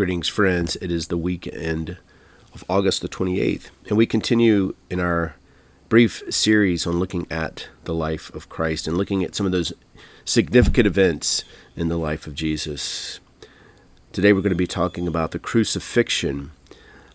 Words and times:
Greetings, 0.00 0.28
friends. 0.28 0.76
It 0.76 0.90
is 0.90 1.08
the 1.08 1.18
weekend 1.18 1.98
of 2.54 2.64
August 2.70 3.02
the 3.02 3.08
28th, 3.08 3.68
and 3.86 3.98
we 3.98 4.06
continue 4.06 4.74
in 4.88 4.98
our 4.98 5.34
brief 5.90 6.22
series 6.30 6.86
on 6.86 6.98
looking 6.98 7.26
at 7.30 7.68
the 7.84 7.92
life 7.92 8.34
of 8.34 8.48
Christ 8.48 8.88
and 8.88 8.96
looking 8.96 9.22
at 9.22 9.34
some 9.34 9.44
of 9.44 9.52
those 9.52 9.74
significant 10.24 10.86
events 10.86 11.44
in 11.76 11.88
the 11.90 11.98
life 11.98 12.26
of 12.26 12.34
Jesus. 12.34 13.20
Today 14.10 14.32
we're 14.32 14.40
going 14.40 14.48
to 14.48 14.56
be 14.56 14.66
talking 14.66 15.06
about 15.06 15.32
the 15.32 15.38
crucifixion, 15.38 16.52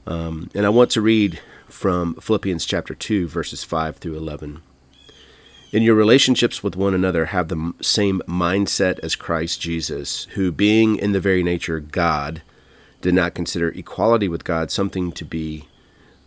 um, 0.05 0.51
and 0.53 0.63
I 0.63 0.69
want 0.69 0.91
to 0.91 1.01
read 1.01 1.39
from 1.67 2.13
Philippians 2.17 2.67
chapter 2.67 2.93
2, 2.93 3.27
verses 3.27 3.63
5 3.63 3.97
through 3.97 4.15
11. 4.15 4.61
In 5.71 5.81
your 5.81 5.95
relationships 5.95 6.61
with 6.61 6.75
one 6.75 6.93
another, 6.93 7.25
have 7.25 7.47
the 7.47 7.73
same 7.81 8.21
mindset 8.27 8.99
as 8.99 9.15
Christ 9.15 9.59
Jesus, 9.59 10.25
who, 10.35 10.51
being 10.51 10.97
in 10.97 11.13
the 11.13 11.19
very 11.19 11.41
nature 11.41 11.79
God, 11.79 12.43
did 13.05 13.13
not 13.13 13.35
consider 13.35 13.69
equality 13.69 14.27
with 14.27 14.43
God 14.43 14.71
something 14.71 15.11
to 15.11 15.23
be 15.23 15.65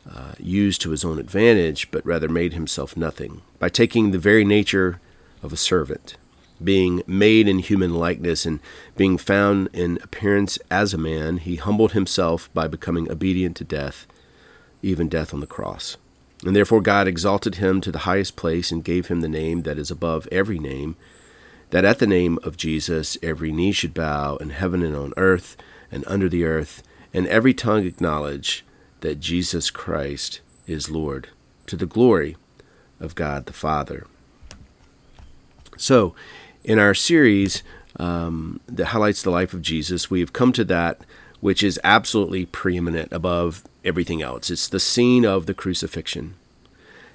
uh, 0.09 0.35
used 0.39 0.81
to 0.83 0.91
his 0.91 1.05
own 1.05 1.19
advantage, 1.19 1.91
but 1.91 2.07
rather 2.07 2.29
made 2.29 2.53
himself 2.53 2.97
nothing 2.97 3.43
by 3.59 3.69
taking 3.69 4.13
the 4.13 4.19
very 4.19 4.45
nature 4.45 5.01
of 5.43 5.53
a 5.53 5.57
servant, 5.57 6.17
being 6.63 7.03
made 7.05 7.49
in 7.49 7.59
human 7.59 7.95
likeness 7.95 8.47
and 8.47 8.61
being 8.97 9.19
found 9.19 9.69
in 9.73 9.99
appearance 10.05 10.57
as 10.71 10.95
a 10.95 10.99
man, 10.99 11.39
he 11.39 11.57
humbled 11.57 11.95
himself 11.95 12.49
by 12.55 12.69
becoming 12.69 13.11
obedient 13.11 13.57
to 13.57 13.65
death, 13.65 14.07
even 14.81 15.09
death 15.09 15.35
on 15.35 15.41
the 15.41 15.49
cross. 15.49 15.97
And 16.47 16.55
therefore 16.55 16.81
God 16.81 17.09
exalted 17.09 17.57
him 17.57 17.81
to 17.81 17.91
the 17.91 18.07
highest 18.07 18.37
place 18.37 18.71
and 18.71 18.85
gave 18.85 19.09
him 19.09 19.21
the 19.21 19.29
name 19.29 19.63
that 19.63 19.79
is 19.79 19.91
above 19.91 20.29
every 20.31 20.61
name, 20.61 20.95
that 21.71 21.85
at 21.85 21.99
the 21.99 22.07
name 22.07 22.39
of 22.45 22.57
Jesus 22.57 23.19
every 23.21 23.51
knee 23.51 23.73
should 23.73 23.95
bow 23.95 24.37
in 24.37 24.51
heaven 24.51 24.85
and 24.85 24.95
on 24.95 25.13
earth 25.17 25.57
and 25.91 26.05
under 26.07 26.29
the 26.29 26.45
earth, 26.45 26.83
and 27.13 27.27
every 27.27 27.55
tongue 27.55 27.85
acknowledge 27.85 28.65
that 29.01 29.21
Jesus 29.21 29.71
Christ 29.71 30.41
is 30.67 30.91
Lord, 30.91 31.29
to 31.67 31.77
the 31.77 31.87
glory 31.87 32.37
of 33.01 33.15
God 33.15 33.47
the 33.47 33.53
Father. 33.53 34.07
So, 35.77 36.15
in 36.65 36.79
our 36.79 36.95
series 36.95 37.63
um, 37.99 38.61
that 38.67 38.87
highlights 38.87 39.23
the 39.23 39.31
life 39.31 39.55
of 39.55 39.63
Jesus, 39.63 40.11
we 40.11 40.21
have 40.21 40.33
come 40.33 40.53
to 40.53 40.65
that 40.65 41.01
which 41.41 41.63
is 41.63 41.81
absolutely 41.85 42.47
preeminent 42.47 43.13
above 43.13 43.65
everything 43.85 44.23
else. 44.23 44.51
It's 44.51 44.69
the 44.69 44.81
scene 44.81 45.25
of 45.25 45.47
the 45.47 45.55
crucifixion. 45.55 46.35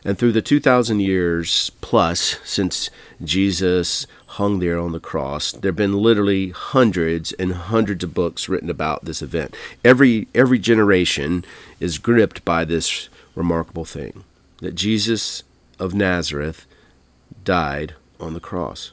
And 0.05 0.17
through 0.17 0.33
the 0.33 0.41
2,000 0.41 0.99
years 0.99 1.71
plus 1.81 2.37
since 2.43 2.89
Jesus 3.23 4.05
hung 4.27 4.59
there 4.59 4.79
on 4.79 4.91
the 4.91 4.99
cross, 4.99 5.51
there 5.51 5.69
have 5.69 5.77
been 5.77 5.93
literally 5.93 6.49
hundreds 6.49 7.31
and 7.33 7.53
hundreds 7.53 8.03
of 8.03 8.13
books 8.13 8.49
written 8.49 8.69
about 8.69 9.05
this 9.05 9.21
event. 9.21 9.55
Every, 9.83 10.27
every 10.35 10.59
generation 10.59 11.45
is 11.79 11.97
gripped 11.97 12.43
by 12.43 12.65
this 12.65 13.09
remarkable 13.35 13.85
thing 13.85 14.23
that 14.57 14.75
Jesus 14.75 15.43
of 15.79 15.93
Nazareth 15.93 16.65
died 17.43 17.93
on 18.19 18.33
the 18.33 18.39
cross. 18.39 18.91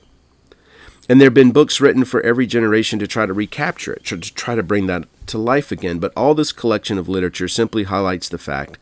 And 1.08 1.20
there 1.20 1.26
have 1.26 1.34
been 1.34 1.50
books 1.50 1.80
written 1.80 2.04
for 2.04 2.20
every 2.20 2.46
generation 2.46 3.00
to 3.00 3.06
try 3.06 3.26
to 3.26 3.32
recapture 3.32 3.94
it, 3.94 4.04
to 4.06 4.18
try 4.18 4.54
to 4.54 4.62
bring 4.62 4.86
that 4.86 5.08
to 5.26 5.38
life 5.38 5.72
again. 5.72 5.98
But 5.98 6.12
all 6.16 6.34
this 6.34 6.52
collection 6.52 6.98
of 6.98 7.08
literature 7.08 7.48
simply 7.48 7.84
highlights 7.84 8.28
the 8.28 8.38
fact 8.38 8.78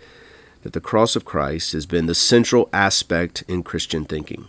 that 0.68 0.74
the 0.74 0.80
cross 0.82 1.16
of 1.16 1.24
Christ 1.24 1.72
has 1.72 1.86
been 1.86 2.04
the 2.04 2.14
central 2.14 2.68
aspect 2.74 3.42
in 3.48 3.62
Christian 3.62 4.04
thinking. 4.04 4.48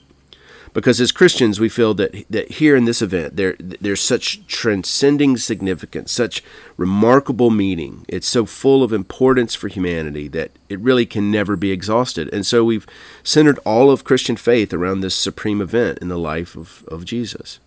Because 0.74 1.00
as 1.00 1.14
Christians, 1.14 1.62
we 1.62 1.70
feel 1.70 1.94
that, 1.94 2.26
that 2.30 2.52
here 2.52 2.76
in 2.76 2.84
this 2.84 3.02
event, 3.02 3.38
there, 3.38 3.56
there's 3.58 4.02
such 4.02 4.46
transcending 4.46 5.38
significance, 5.38 6.12
such 6.12 6.44
remarkable 6.76 7.52
meaning. 7.52 8.04
It's 8.10 8.28
so 8.28 8.46
full 8.46 8.84
of 8.84 8.92
importance 8.92 9.56
for 9.56 9.70
humanity 9.70 10.28
that 10.28 10.52
it 10.68 10.82
really 10.82 11.06
can 11.06 11.32
never 11.32 11.56
be 11.56 11.72
exhausted. 11.72 12.28
And 12.34 12.46
so 12.46 12.66
we've 12.66 12.86
centered 13.24 13.60
all 13.60 13.90
of 13.90 14.04
Christian 14.04 14.36
faith 14.36 14.74
around 14.74 15.00
this 15.00 15.16
supreme 15.16 15.62
event 15.62 16.00
in 16.00 16.10
the 16.10 16.20
life 16.20 16.58
of, 16.58 16.84
of 16.90 17.06
Jesus. 17.06 17.60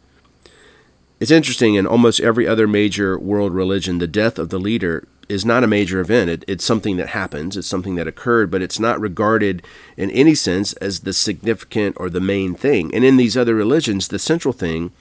It's 1.20 1.30
interesting, 1.30 1.74
in 1.74 1.86
almost 1.86 2.20
every 2.20 2.46
other 2.46 2.68
major 2.68 3.18
world 3.18 3.54
religion, 3.54 3.96
the 3.96 4.06
death 4.06 4.38
of 4.38 4.50
the 4.50 4.60
leader 4.60 5.08
is 5.28 5.44
not 5.44 5.64
a 5.64 5.68
major 5.68 6.00
event. 6.00 6.30
It, 6.30 6.44
it's 6.46 6.64
something 6.64 6.96
that 6.96 7.08
happens, 7.08 7.56
it's 7.56 7.68
something 7.68 7.94
that 7.96 8.08
occurred, 8.08 8.50
but 8.50 8.62
it's 8.62 8.80
not 8.80 9.00
regarded 9.00 9.62
in 9.96 10.10
any 10.10 10.34
sense 10.34 10.72
as 10.74 11.00
the 11.00 11.12
significant 11.12 11.96
or 11.98 12.10
the 12.10 12.20
main 12.20 12.54
thing. 12.54 12.94
And 12.94 13.04
in 13.04 13.16
these 13.16 13.36
other 13.36 13.54
religions, 13.54 14.08
the 14.08 14.18
central 14.18 14.52
thing 14.52 14.92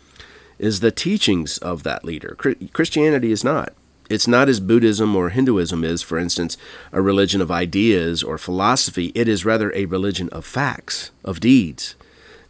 is 0.60 0.80
the 0.80 0.92
teachings 0.92 1.58
of 1.58 1.84
that 1.84 2.06
leader. 2.06 2.38
Christianity 2.74 3.32
is 3.32 3.44
not. 3.44 3.74
It's 4.10 4.28
not 4.28 4.50
as 4.50 4.60
Buddhism 4.60 5.16
or 5.16 5.30
Hinduism 5.30 5.84
is, 5.84 6.02
for 6.02 6.18
instance, 6.18 6.58
a 6.92 7.02
religion 7.02 7.42
of 7.42 7.50
ideas 7.50 8.22
or 8.22 8.38
philosophy. 8.38 9.12
It 9.16 9.28
is 9.28 9.46
rather 9.46 9.74
a 9.74 9.86
religion 9.86 10.28
of 10.30 10.46
facts, 10.46 11.12
of 11.24 11.40
deeds 11.40 11.96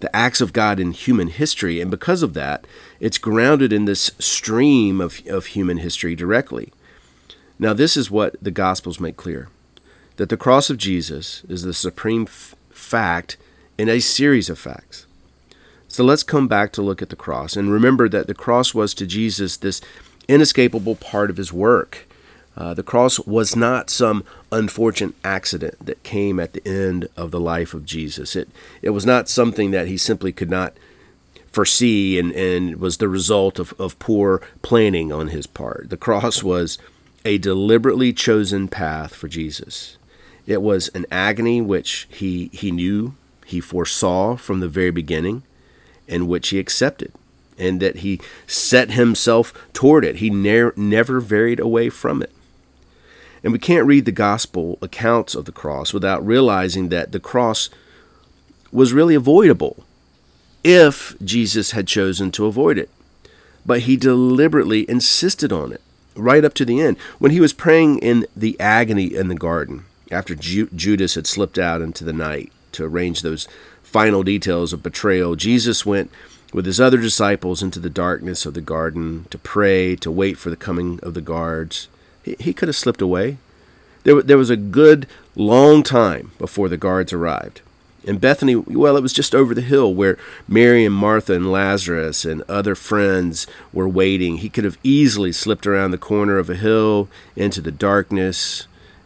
the 0.02 0.14
acts 0.16 0.42
of 0.42 0.52
God 0.52 0.80
in 0.80 0.92
human 0.92 1.28
history. 1.28 1.80
And 1.80 1.90
because 1.90 2.22
of 2.22 2.34
that, 2.34 2.66
it's 3.00 3.18
grounded 3.18 3.72
in 3.72 3.86
this 3.86 4.12
stream 4.20 5.00
of, 5.00 5.22
of 5.28 5.48
human 5.48 5.78
history 5.78 6.16
directly. 6.16 6.74
Now, 7.62 7.74
this 7.74 7.96
is 7.96 8.10
what 8.10 8.36
the 8.42 8.50
Gospels 8.50 9.00
make 9.00 9.16
clear 9.16 9.48
that 10.18 10.30
the 10.30 10.38
cross 10.38 10.70
of 10.70 10.78
Jesus 10.78 11.44
is 11.48 11.62
the 11.64 11.74
supreme 11.74 12.24
f- 12.24 12.54
fact 12.70 13.38
in 13.78 13.88
a 13.88 14.00
series 14.00 14.50
of 14.50 14.60
facts. 14.60 15.06
So 15.88 16.04
let's 16.04 16.24
come 16.24 16.48
back 16.48 16.74
to 16.74 16.82
look 16.82 17.02
at 17.02 17.10
the 17.10 17.16
cross 17.16 17.56
and 17.56 17.72
remember 17.72 18.10
that 18.10 18.28
the 18.28 18.34
cross 18.34 18.74
was 18.74 18.94
to 18.96 19.08
Jesus 19.08 19.58
this 19.58 19.80
inescapable 20.28 20.96
part 20.96 21.30
of 21.30 21.38
his 21.38 21.54
work. 21.54 22.08
Uh, 22.58 22.74
the 22.74 22.84
cross 22.84 23.20
was 23.20 23.56
not 23.56 23.90
some 23.90 24.24
unfortunate 24.52 25.16
accident 25.24 25.86
that 25.86 26.04
came 26.04 26.40
at 26.40 26.54
the 26.54 26.68
end 26.68 27.08
of 27.16 27.32
the 27.32 27.40
life 27.40 27.74
of 27.74 27.86
Jesus. 27.86 28.36
It, 28.36 28.50
it 28.82 28.90
was 28.90 29.06
not 29.06 29.30
something 29.30 29.72
that 29.72 29.88
he 29.88 29.98
simply 29.98 30.32
could 30.32 30.50
not 30.50 30.74
foresee 31.52 32.18
and, 32.18 32.32
and 32.32 32.78
was 32.78 32.98
the 32.98 33.10
result 33.10 33.60
of, 33.60 33.74
of 33.80 34.00
poor 34.00 34.42
planning 34.62 35.12
on 35.12 35.30
his 35.30 35.48
part. 35.48 35.90
The 35.90 35.98
cross 35.98 36.42
was 36.44 36.78
a 37.26 37.38
deliberately 37.38 38.14
chosen 38.14 38.68
path 38.68 39.14
for 39.16 39.28
Jesus. 39.28 39.98
It 40.48 40.62
was 40.62 40.90
an 40.90 41.06
agony 41.12 41.62
which 41.62 42.08
he, 42.10 42.50
he 42.54 42.72
knew, 42.72 43.16
he 43.46 43.60
foresaw 43.60 44.36
from 44.36 44.60
the 44.60 44.68
very 44.68 44.92
beginning, 44.92 45.44
and 46.08 46.28
which 46.28 46.50
he 46.50 46.60
accepted, 46.60 47.14
and 47.58 47.80
that 47.80 47.98
he 47.98 48.20
set 48.48 48.92
himself 48.92 49.54
toward 49.74 50.04
it. 50.04 50.18
He 50.18 50.30
ne- 50.30 50.72
never 50.76 51.20
varied 51.20 51.60
away 51.60 51.90
from 51.90 52.22
it. 52.22 52.32
And 53.44 53.54
we 53.54 53.60
can't 53.60 53.88
read 53.88 54.06
the 54.06 54.12
gospel 54.12 54.78
accounts 54.82 55.36
of 55.36 55.46
the 55.46 55.52
cross 55.52 55.94
without 55.94 56.26
realizing 56.26 56.90
that 56.90 57.12
the 57.12 57.20
cross 57.20 57.70
was 58.72 58.94
really 58.94 59.16
avoidable 59.16 59.84
if 60.64 61.16
Jesus 61.24 61.72
had 61.72 61.88
chosen 61.88 62.32
to 62.32 62.46
avoid 62.46 62.78
it. 62.78 62.90
But 63.66 63.82
he 63.82 63.98
deliberately 63.98 64.90
insisted 64.90 65.52
on 65.52 65.72
it 65.72 65.82
right 66.16 66.44
up 66.44 66.54
to 66.56 66.66
the 66.66 66.82
end. 66.82 66.98
When 67.20 67.32
he 67.32 67.40
was 67.40 67.54
praying 67.54 68.00
in 68.00 68.26
the 68.36 68.60
agony 68.60 69.14
in 69.14 69.28
the 69.28 69.36
garden, 69.36 69.86
after 70.12 70.36
Ju- 70.36 70.70
Judas 70.76 71.16
had 71.16 71.28
slipped 71.28 71.58
out 71.58 71.82
into 71.82 72.04
the 72.04 72.14
night 72.14 72.52
to 72.74 72.84
arrange 72.86 73.22
those 73.22 73.48
final 73.84 74.24
details 74.24 74.74
of 74.74 74.84
betrayal, 74.84 75.36
Jesus 75.36 75.86
went 75.86 76.12
with 76.54 76.66
his 76.66 76.82
other 76.82 76.98
disciples 76.98 77.64
into 77.64 77.80
the 77.80 77.90
darkness 77.90 78.46
of 78.46 78.54
the 78.54 78.62
garden 78.62 79.26
to 79.30 79.38
pray, 79.38 79.96
to 79.98 80.12
wait 80.12 80.38
for 80.38 80.50
the 80.50 80.58
coming 80.58 81.00
of 81.02 81.14
the 81.14 81.22
guards. 81.22 81.88
He, 82.24 82.36
he 82.40 82.54
could 82.54 82.68
have 82.68 82.76
slipped 82.76 83.02
away. 83.02 83.38
There, 84.04 84.22
there 84.22 84.38
was 84.38 84.50
a 84.50 84.58
good 84.58 85.08
long 85.36 85.84
time 85.84 86.32
before 86.38 86.68
the 86.68 86.78
guards 86.78 87.14
arrived. 87.14 87.62
In 88.04 88.18
Bethany, 88.18 88.56
well, 88.56 88.98
it 88.98 89.04
was 89.04 89.14
just 89.14 89.36
over 89.36 89.54
the 89.54 89.62
hill 89.62 89.94
where 89.94 90.18
Mary 90.48 90.86
and 90.86 90.96
Martha 90.96 91.34
and 91.34 91.52
Lazarus 91.52 92.26
and 92.26 92.42
other 92.50 92.74
friends 92.74 93.46
were 93.72 93.88
waiting. 93.88 94.38
He 94.38 94.50
could 94.50 94.64
have 94.64 94.80
easily 94.84 95.32
slipped 95.32 95.68
around 95.68 95.92
the 95.92 96.00
corner 96.00 96.40
of 96.40 96.50
a 96.50 96.56
hill 96.56 97.10
into 97.36 97.62
the 97.62 97.72
darkness, 97.72 98.66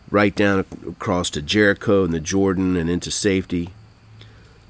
right 0.09 0.33
down 0.33 0.59
across 0.87 1.29
to 1.31 1.41
Jericho 1.41 2.05
and 2.05 2.13
the 2.13 2.21
Jordan 2.21 2.77
and 2.77 2.89
into 2.89 3.11
safety. 3.11 3.71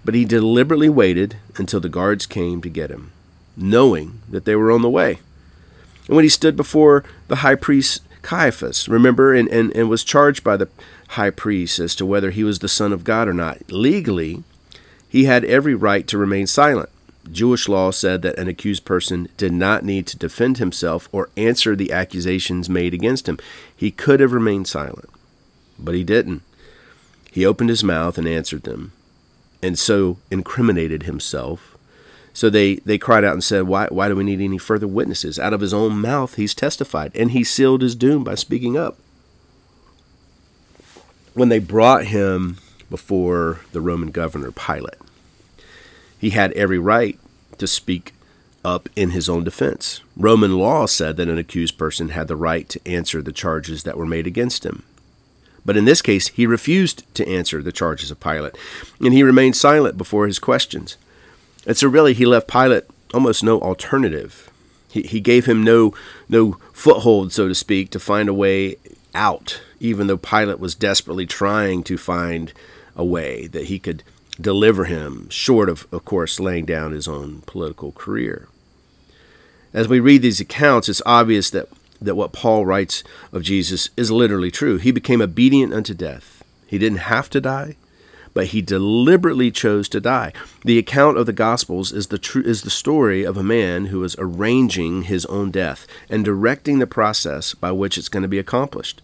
But 0.04 0.16
he 0.16 0.26
deliberately 0.26 0.90
waited 0.90 1.38
until 1.58 1.80
the 1.80 1.90
guards 1.90 2.26
came 2.26 2.62
to 2.62 2.70
get 2.70 2.90
him, 2.90 3.12
knowing 3.56 4.22
that 4.30 4.46
they 4.46 4.56
were 4.56 4.72
on 4.72 4.82
the 4.82 4.90
way. 4.90 5.20
And 6.08 6.16
when 6.16 6.24
he 6.24 6.30
stood 6.30 6.56
before 6.56 7.04
the 7.28 7.38
high 7.38 7.56
priest 7.56 8.02
Caiaphas, 8.26 8.90
remember, 8.90 9.36
and, 9.36 9.48
and, 9.50 9.72
and 9.78 9.88
was 9.88 10.04
charged 10.04 10.44
by 10.44 10.58
the 10.58 10.68
high 11.10 11.30
priest 11.30 11.78
as 11.78 11.94
to 11.94 12.08
whether 12.08 12.32
he 12.32 12.44
was 12.44 12.58
the 12.58 12.68
Son 12.68 12.92
of 12.92 13.04
God 13.04 13.28
or 13.28 13.36
not. 13.36 13.72
Legally, 13.72 14.44
he 15.08 15.26
had 15.26 15.46
every 15.46 15.76
right 15.76 16.08
to 16.08 16.18
remain 16.18 16.48
silent. 16.48 16.90
Jewish 17.32 17.70
law 17.70 17.92
said 17.92 18.24
that 18.24 18.40
an 18.40 18.48
accused 18.48 18.84
person 18.84 19.30
did 19.38 19.54
not 19.54 19.86
need 19.86 20.08
to 20.08 20.18
defend 20.18 20.58
himself 20.58 21.08
or 21.12 21.30
answer 21.38 21.76
the 21.76 21.92
accusations 21.92 22.68
made 22.68 22.96
against 22.96 23.30
him. 23.30 23.38
He 23.76 23.92
could 23.92 24.20
have 24.20 24.34
remained 24.34 24.68
silent, 24.68 25.10
but 25.78 25.94
he 25.94 26.04
didn't. 26.04 26.42
He 27.32 27.46
opened 27.46 27.70
his 27.70 27.84
mouth 27.84 28.18
and 28.18 28.28
answered 28.28 28.64
them, 28.64 28.92
and 29.62 29.78
so 29.78 30.18
incriminated 30.32 31.04
himself, 31.04 31.75
So 32.36 32.50
they, 32.50 32.76
they 32.76 32.98
cried 32.98 33.24
out 33.24 33.32
and 33.32 33.44
said, 33.44 33.64
why, 33.64 33.88
why 33.90 34.10
do 34.10 34.16
we 34.18 34.26
need 34.26 34.42
any 34.42 34.58
further 34.58 34.90
witnesses? 34.90 35.40
Out 35.40 35.54
of 35.54 35.62
his 35.62 35.74
own 35.74 36.00
mouth 36.00 36.36
he's 36.36 36.54
testified, 36.54 37.14
and 37.16 37.32
he 37.32 37.46
sealed 37.46 37.82
his 37.82 37.96
doom 37.96 38.26
by 38.26 38.36
speaking 38.36 38.78
up. 38.78 38.98
When 41.34 41.48
they 41.48 41.60
brought 41.60 42.08
him 42.08 42.58
before 42.90 43.62
the 43.72 43.80
Roman 43.80 44.12
governor 44.12 44.52
Pilate, 44.52 45.00
he 46.20 46.32
had 46.32 46.52
every 46.52 46.78
right 46.78 47.18
to 47.58 47.68
speak 47.68 48.14
up 48.66 48.90
in 48.98 49.12
his 49.12 49.30
own 49.30 49.46
defense. 49.46 50.02
Roman 50.18 50.58
law 50.58 50.88
said 50.88 51.16
that 51.16 51.30
an 51.30 51.38
accused 51.38 51.78
person 51.78 52.10
had 52.10 52.28
the 52.28 52.36
right 52.36 52.68
to 52.68 52.86
answer 52.86 53.22
the 53.22 53.32
charges 53.32 53.84
that 53.84 53.98
were 53.98 54.06
made 54.06 54.28
against 54.28 54.66
him. 54.66 54.84
But 55.66 55.78
in 55.78 55.86
this 55.86 56.02
case, 56.02 56.28
he 56.28 56.46
refused 56.46 57.06
to 57.16 57.28
answer 57.28 57.64
the 57.64 57.72
charges 57.72 58.12
of 58.12 58.20
Pilate, 58.20 58.58
and 59.00 59.14
he 59.14 59.24
remained 59.24 59.56
silent 59.56 59.98
before 59.98 60.28
his 60.28 60.38
questions. 60.38 60.98
And 61.66 61.76
so, 61.76 61.88
really, 61.88 62.14
he 62.14 62.26
left 62.26 62.48
Pilate 62.48 62.86
almost 63.14 63.44
no 63.44 63.60
alternative. 63.60 64.50
He, 64.92 65.02
he 65.04 65.20
gave 65.20 65.46
him 65.46 65.64
no, 65.64 65.94
no 66.30 66.58
foothold, 66.74 67.32
so 67.34 67.48
to 67.48 67.56
speak, 67.56 67.90
to 67.92 68.00
find 68.00 68.30
a 68.30 68.34
way 68.34 68.78
out, 69.14 69.62
even 69.80 70.08
though 70.08 70.18
Pilate 70.18 70.60
was 70.60 70.76
desperately 70.76 71.26
trying 71.26 71.84
to 71.84 71.98
find 71.98 72.54
a 72.96 73.04
way 73.04 73.48
that 73.48 73.66
he 73.66 73.80
could 73.80 74.04
deliver 74.40 74.86
him, 74.86 75.30
short 75.30 75.70
of, 75.70 75.88
of 75.92 76.06
course, 76.06 76.40
laying 76.40 76.66
down 76.66 76.92
his 76.92 77.08
own 77.08 77.42
political 77.46 77.92
career. 77.92 78.48
As 79.74 79.88
we 79.88 80.00
read 80.00 80.22
these 80.22 80.40
accounts, 80.40 80.88
it's 80.88 81.02
obvious 81.06 81.50
that 81.50 81.68
that 82.02 82.16
what 82.16 82.34
Paul 82.34 82.66
writes 82.66 83.04
of 83.32 83.42
Jesus 83.42 83.90
is 83.96 84.12
literally 84.12 84.52
true. 84.52 84.78
He 84.78 84.92
became 84.92 85.22
obedient 85.22 85.74
unto 85.74 85.94
death. 85.94 86.44
He 86.68 86.78
didn't 86.78 87.00
have 87.00 87.30
to 87.32 87.42
die, 87.42 87.78
but 88.36 88.48
he 88.48 88.62
deliberately 88.62 89.50
chose 89.50 89.90
to 89.90 90.02
die. 90.02 90.34
The 90.64 90.78
account 90.78 91.18
of 91.18 91.26
the 91.26 91.34
Gospels 91.34 91.92
is 91.92 92.08
the 92.08 92.20
tr- 92.20 92.42
is 92.42 92.62
the 92.62 92.70
story 92.70 93.24
of 93.24 93.38
a 93.38 93.44
man 93.44 93.88
who 93.88 94.04
is 94.04 94.16
arranging 94.20 95.04
his 95.04 95.26
own 95.28 95.50
death 95.50 95.88
and 96.10 96.24
directing 96.24 96.78
the 96.78 96.86
process 96.86 97.56
by 97.56 97.72
which 97.72 97.98
it's 97.98 98.10
going 98.10 98.24
to 98.24 98.30
be 98.30 98.38
accomplished. 98.38 99.02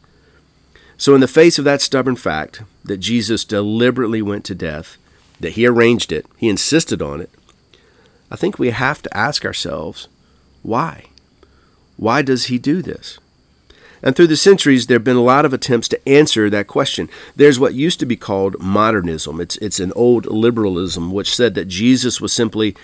So, 0.97 1.15
in 1.15 1.21
the 1.21 1.27
face 1.27 1.57
of 1.57 1.65
that 1.65 1.81
stubborn 1.81 2.17
fact 2.17 2.61
that 2.83 2.97
Jesus 2.97 3.45
deliberately 3.45 4.21
went 4.21 4.43
to 4.45 4.53
death, 4.53 4.97
that 5.39 5.53
he 5.53 5.65
arranged 5.65 6.11
it, 6.11 6.25
he 6.37 6.49
insisted 6.49 7.01
on 7.01 7.21
it, 7.21 7.31
I 8.29 8.35
think 8.35 8.59
we 8.59 8.69
have 8.69 9.01
to 9.01 9.17
ask 9.17 9.45
ourselves 9.45 10.09
why? 10.61 11.05
Why 11.95 12.21
does 12.21 12.45
he 12.45 12.59
do 12.59 12.81
this? 12.81 13.17
And 14.03 14.15
through 14.15 14.27
the 14.27 14.37
centuries, 14.37 14.87
there 14.87 14.95
have 14.95 15.03
been 15.03 15.15
a 15.15 15.21
lot 15.21 15.45
of 15.45 15.53
attempts 15.53 15.87
to 15.89 16.09
answer 16.09 16.49
that 16.49 16.67
question. 16.67 17.09
There's 17.35 17.59
what 17.59 17.73
used 17.73 17.99
to 17.99 18.05
be 18.05 18.15
called 18.15 18.59
modernism. 18.59 19.39
It's, 19.39 19.57
it's 19.57 19.79
an 19.79 19.93
old 19.95 20.25
liberalism 20.25 21.11
which 21.11 21.35
said 21.35 21.53
that 21.55 21.67
Jesus 21.67 22.19
was 22.19 22.33
simply 22.33 22.75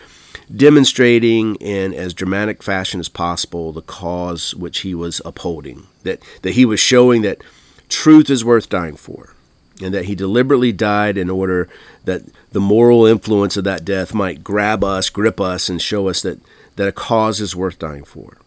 demonstrating 0.55 1.55
in 1.55 1.93
as 1.93 2.13
dramatic 2.13 2.63
fashion 2.63 2.99
as 2.99 3.09
possible 3.09 3.73
the 3.73 3.81
cause 3.81 4.55
which 4.55 4.79
he 4.79 4.93
was 4.93 5.21
upholding, 5.25 5.87
that, 6.03 6.21
that 6.43 6.53
he 6.53 6.65
was 6.65 6.79
showing 6.79 7.21
that 7.23 7.41
truth 7.89 8.29
is 8.29 8.45
worth 8.45 8.69
dying 8.69 8.95
for, 8.95 9.33
and 9.81 9.93
that 9.93 10.05
he 10.05 10.15
deliberately 10.15 10.71
died 10.71 11.17
in 11.17 11.29
order 11.29 11.67
that 12.05 12.23
the 12.51 12.59
moral 12.59 13.05
influence 13.05 13.57
of 13.57 13.63
that 13.63 13.83
death 13.83 14.13
might 14.13 14.43
grab 14.43 14.83
us, 14.83 15.09
grip 15.09 15.41
us, 15.41 15.69
and 15.69 15.81
show 15.81 16.07
us 16.07 16.21
that, 16.21 16.39
that 16.75 16.87
a 16.87 16.93
cause 16.93 17.41
is 17.41 17.55
worth 17.55 17.79
dying 17.79 18.03
for. 18.03 18.37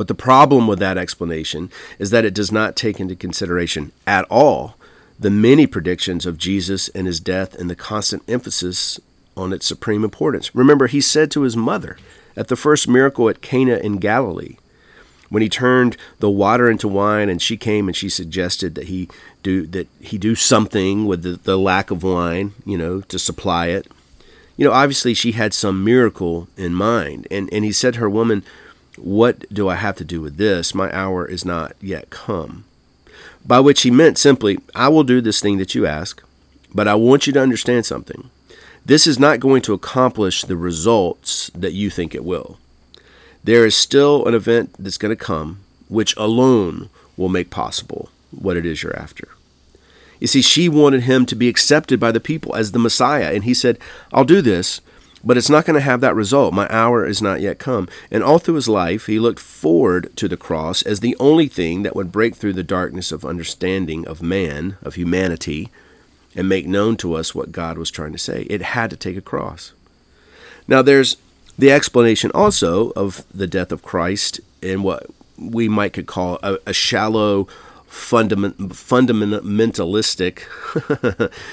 But 0.00 0.08
the 0.08 0.14
problem 0.14 0.66
with 0.66 0.78
that 0.78 0.96
explanation 0.96 1.70
is 1.98 2.08
that 2.08 2.24
it 2.24 2.32
does 2.32 2.50
not 2.50 2.74
take 2.74 3.00
into 3.00 3.14
consideration 3.14 3.92
at 4.06 4.24
all 4.30 4.76
the 5.18 5.28
many 5.28 5.66
predictions 5.66 6.24
of 6.24 6.38
Jesus 6.38 6.88
and 6.94 7.06
his 7.06 7.20
death 7.20 7.54
and 7.54 7.68
the 7.68 7.76
constant 7.76 8.22
emphasis 8.26 8.98
on 9.36 9.52
its 9.52 9.66
supreme 9.66 10.02
importance. 10.02 10.54
Remember, 10.54 10.86
he 10.86 11.02
said 11.02 11.30
to 11.32 11.42
his 11.42 11.54
mother 11.54 11.98
at 12.34 12.48
the 12.48 12.56
first 12.56 12.88
miracle 12.88 13.28
at 13.28 13.42
Cana 13.42 13.76
in 13.76 13.98
Galilee, 13.98 14.56
when 15.28 15.42
he 15.42 15.50
turned 15.50 15.98
the 16.18 16.30
water 16.30 16.70
into 16.70 16.88
wine 16.88 17.28
and 17.28 17.42
she 17.42 17.58
came 17.58 17.86
and 17.86 17.94
she 17.94 18.08
suggested 18.08 18.76
that 18.76 18.86
he 18.86 19.06
do 19.42 19.66
that 19.66 19.86
he 20.00 20.16
do 20.16 20.34
something 20.34 21.04
with 21.04 21.24
the, 21.24 21.32
the 21.32 21.58
lack 21.58 21.90
of 21.90 22.02
wine, 22.02 22.54
you 22.64 22.78
know, 22.78 23.02
to 23.02 23.18
supply 23.18 23.66
it. 23.66 23.86
You 24.56 24.64
know, 24.64 24.72
obviously 24.72 25.12
she 25.12 25.32
had 25.32 25.52
some 25.52 25.84
miracle 25.84 26.48
in 26.56 26.72
mind. 26.72 27.28
And 27.30 27.52
and 27.52 27.66
he 27.66 27.72
said 27.72 27.92
to 27.94 28.00
her, 28.00 28.08
Woman, 28.08 28.42
what 29.02 29.52
do 29.52 29.68
I 29.68 29.76
have 29.76 29.96
to 29.96 30.04
do 30.04 30.20
with 30.20 30.36
this? 30.36 30.74
My 30.74 30.94
hour 30.94 31.26
is 31.26 31.44
not 31.44 31.74
yet 31.80 32.10
come. 32.10 32.64
By 33.44 33.60
which 33.60 33.82
he 33.82 33.90
meant 33.90 34.18
simply, 34.18 34.58
I 34.74 34.88
will 34.88 35.04
do 35.04 35.20
this 35.20 35.40
thing 35.40 35.58
that 35.58 35.74
you 35.74 35.86
ask, 35.86 36.22
but 36.74 36.86
I 36.86 36.94
want 36.94 37.26
you 37.26 37.32
to 37.32 37.42
understand 37.42 37.86
something. 37.86 38.30
This 38.84 39.06
is 39.06 39.18
not 39.18 39.40
going 39.40 39.62
to 39.62 39.74
accomplish 39.74 40.42
the 40.42 40.56
results 40.56 41.50
that 41.54 41.72
you 41.72 41.90
think 41.90 42.14
it 42.14 42.24
will. 42.24 42.58
There 43.42 43.64
is 43.64 43.74
still 43.74 44.26
an 44.26 44.34
event 44.34 44.74
that's 44.78 44.98
going 44.98 45.16
to 45.16 45.24
come 45.24 45.60
which 45.88 46.16
alone 46.16 46.88
will 47.16 47.28
make 47.28 47.50
possible 47.50 48.10
what 48.30 48.56
it 48.56 48.64
is 48.64 48.82
you're 48.82 48.98
after. 48.98 49.28
You 50.20 50.26
see, 50.26 50.42
she 50.42 50.68
wanted 50.68 51.02
him 51.02 51.24
to 51.26 51.34
be 51.34 51.48
accepted 51.48 51.98
by 51.98 52.12
the 52.12 52.20
people 52.20 52.54
as 52.54 52.72
the 52.72 52.78
Messiah, 52.78 53.32
and 53.32 53.44
he 53.44 53.54
said, 53.54 53.78
I'll 54.12 54.24
do 54.24 54.42
this, 54.42 54.80
but 55.22 55.36
it's 55.36 55.50
not 55.50 55.64
going 55.64 55.74
to 55.74 55.80
have 55.80 56.00
that 56.00 56.14
result. 56.14 56.54
My 56.54 56.68
hour 56.70 57.04
is 57.04 57.20
not 57.20 57.40
yet 57.40 57.58
come. 57.58 57.88
And 58.10 58.22
all 58.22 58.38
through 58.38 58.54
his 58.54 58.68
life, 58.68 59.06
he 59.06 59.18
looked 59.18 59.40
forward 59.40 60.14
to 60.16 60.28
the 60.28 60.36
cross 60.36 60.82
as 60.82 61.00
the 61.00 61.16
only 61.20 61.48
thing 61.48 61.82
that 61.82 61.94
would 61.94 62.12
break 62.12 62.34
through 62.34 62.54
the 62.54 62.62
darkness 62.62 63.12
of 63.12 63.24
understanding 63.24 64.06
of 64.06 64.22
man, 64.22 64.76
of 64.82 64.94
humanity, 64.94 65.70
and 66.34 66.48
make 66.48 66.66
known 66.66 66.96
to 66.98 67.14
us 67.14 67.34
what 67.34 67.52
God 67.52 67.76
was 67.76 67.90
trying 67.90 68.12
to 68.12 68.18
say. 68.18 68.42
It 68.42 68.62
had 68.62 68.90
to 68.90 68.96
take 68.96 69.16
a 69.16 69.22
cross. 69.22 69.72
Now, 70.68 70.82
there's 70.82 71.16
the 71.58 71.72
explanation 71.72 72.30
also 72.32 72.90
of 72.90 73.24
the 73.34 73.46
death 73.46 73.72
of 73.72 73.82
Christ 73.82 74.40
in 74.62 74.82
what 74.82 75.06
we 75.36 75.68
might 75.68 75.92
could 75.92 76.06
call 76.06 76.38
a, 76.42 76.58
a 76.66 76.72
shallow 76.72 77.48
fundament, 77.90 78.56
fundamentalistic, 78.56 80.42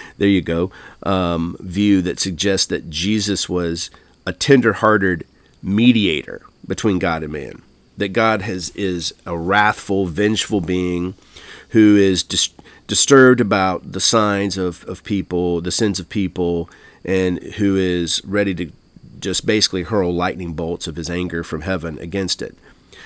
there 0.18 0.28
you 0.28 0.42
go, 0.42 0.72
um, 1.04 1.58
view 1.60 2.02
that 2.04 2.20
suggests 2.20 2.68
that 2.68 2.90
Jesus 2.92 3.50
was 3.50 3.90
a 4.26 4.32
tender-hearted 4.32 5.26
mediator 5.64 6.44
between 6.66 7.00
God 7.00 7.24
and 7.24 7.34
man. 7.34 7.64
That 7.98 8.10
God 8.10 8.44
has 8.44 8.70
is 8.72 9.16
a 9.26 9.36
wrathful, 9.36 10.06
vengeful 10.06 10.62
being 10.62 11.16
who 11.70 11.96
is 11.96 12.22
dis- 12.22 12.54
disturbed 12.86 13.42
about 13.42 13.92
the 13.92 14.00
signs 14.00 14.58
of, 14.58 14.84
of 14.86 15.04
people, 15.04 15.60
the 15.62 15.72
sins 15.72 16.00
of 16.00 16.08
people, 16.08 16.70
and 17.04 17.40
who 17.56 17.76
is 17.76 18.24
ready 18.24 18.54
to 18.54 18.72
just 19.20 19.48
basically 19.48 19.84
hurl 19.84 20.14
lightning 20.14 20.54
bolts 20.54 20.86
of 20.86 20.98
his 20.98 21.10
anger 21.10 21.44
from 21.44 21.62
heaven 21.62 21.98
against 21.98 22.44
it. 22.44 22.56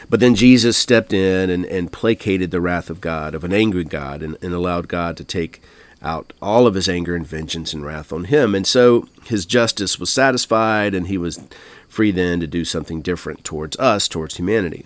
But 0.10 0.20
then 0.20 0.36
Jesus 0.36 0.78
stepped 0.78 1.14
in 1.14 1.50
and, 1.50 1.66
and 1.66 1.92
placated 1.92 2.52
the 2.52 2.62
wrath 2.62 2.90
of 2.90 3.02
God, 3.02 3.34
of 3.34 3.44
an 3.44 3.54
angry 3.54 3.84
God, 3.84 4.22
and, 4.22 4.38
and 4.42 4.54
allowed 4.54 4.88
God 4.88 5.18
to 5.18 5.24
take 5.24 5.62
out 6.02 6.34
all 6.42 6.66
of 6.66 6.74
his 6.74 6.90
anger 6.90 7.16
and 7.16 7.26
vengeance 7.26 7.74
and 7.74 7.86
wrath 7.86 8.12
on 8.12 8.26
him. 8.26 8.56
And 8.56 8.66
so 8.66 9.08
his 9.26 9.46
justice 9.46 10.00
was 10.00 10.10
satisfied, 10.10 10.96
and 10.96 11.08
he 11.08 11.18
was 11.18 11.40
free 11.88 12.12
then 12.12 12.40
to 12.40 12.48
do 12.48 12.66
something 12.66 13.02
different 13.02 13.44
towards 13.44 13.78
us, 13.78 14.08
towards 14.08 14.38
humanity. 14.38 14.86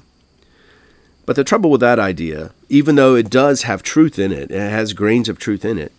But 1.26 1.36
the 1.36 1.44
trouble 1.44 1.70
with 1.70 1.82
that 1.82 2.00
idea, 2.00 2.52
even 2.70 2.96
though 2.96 3.16
it 3.16 3.30
does 3.30 3.64
have 3.64 3.82
truth 3.82 4.20
in 4.20 4.32
it, 4.32 4.52
it 4.52 4.60
has 4.60 4.94
grains 4.94 5.30
of 5.30 5.40
truth 5.40 5.66
in 5.66 5.80
it, 5.80 5.92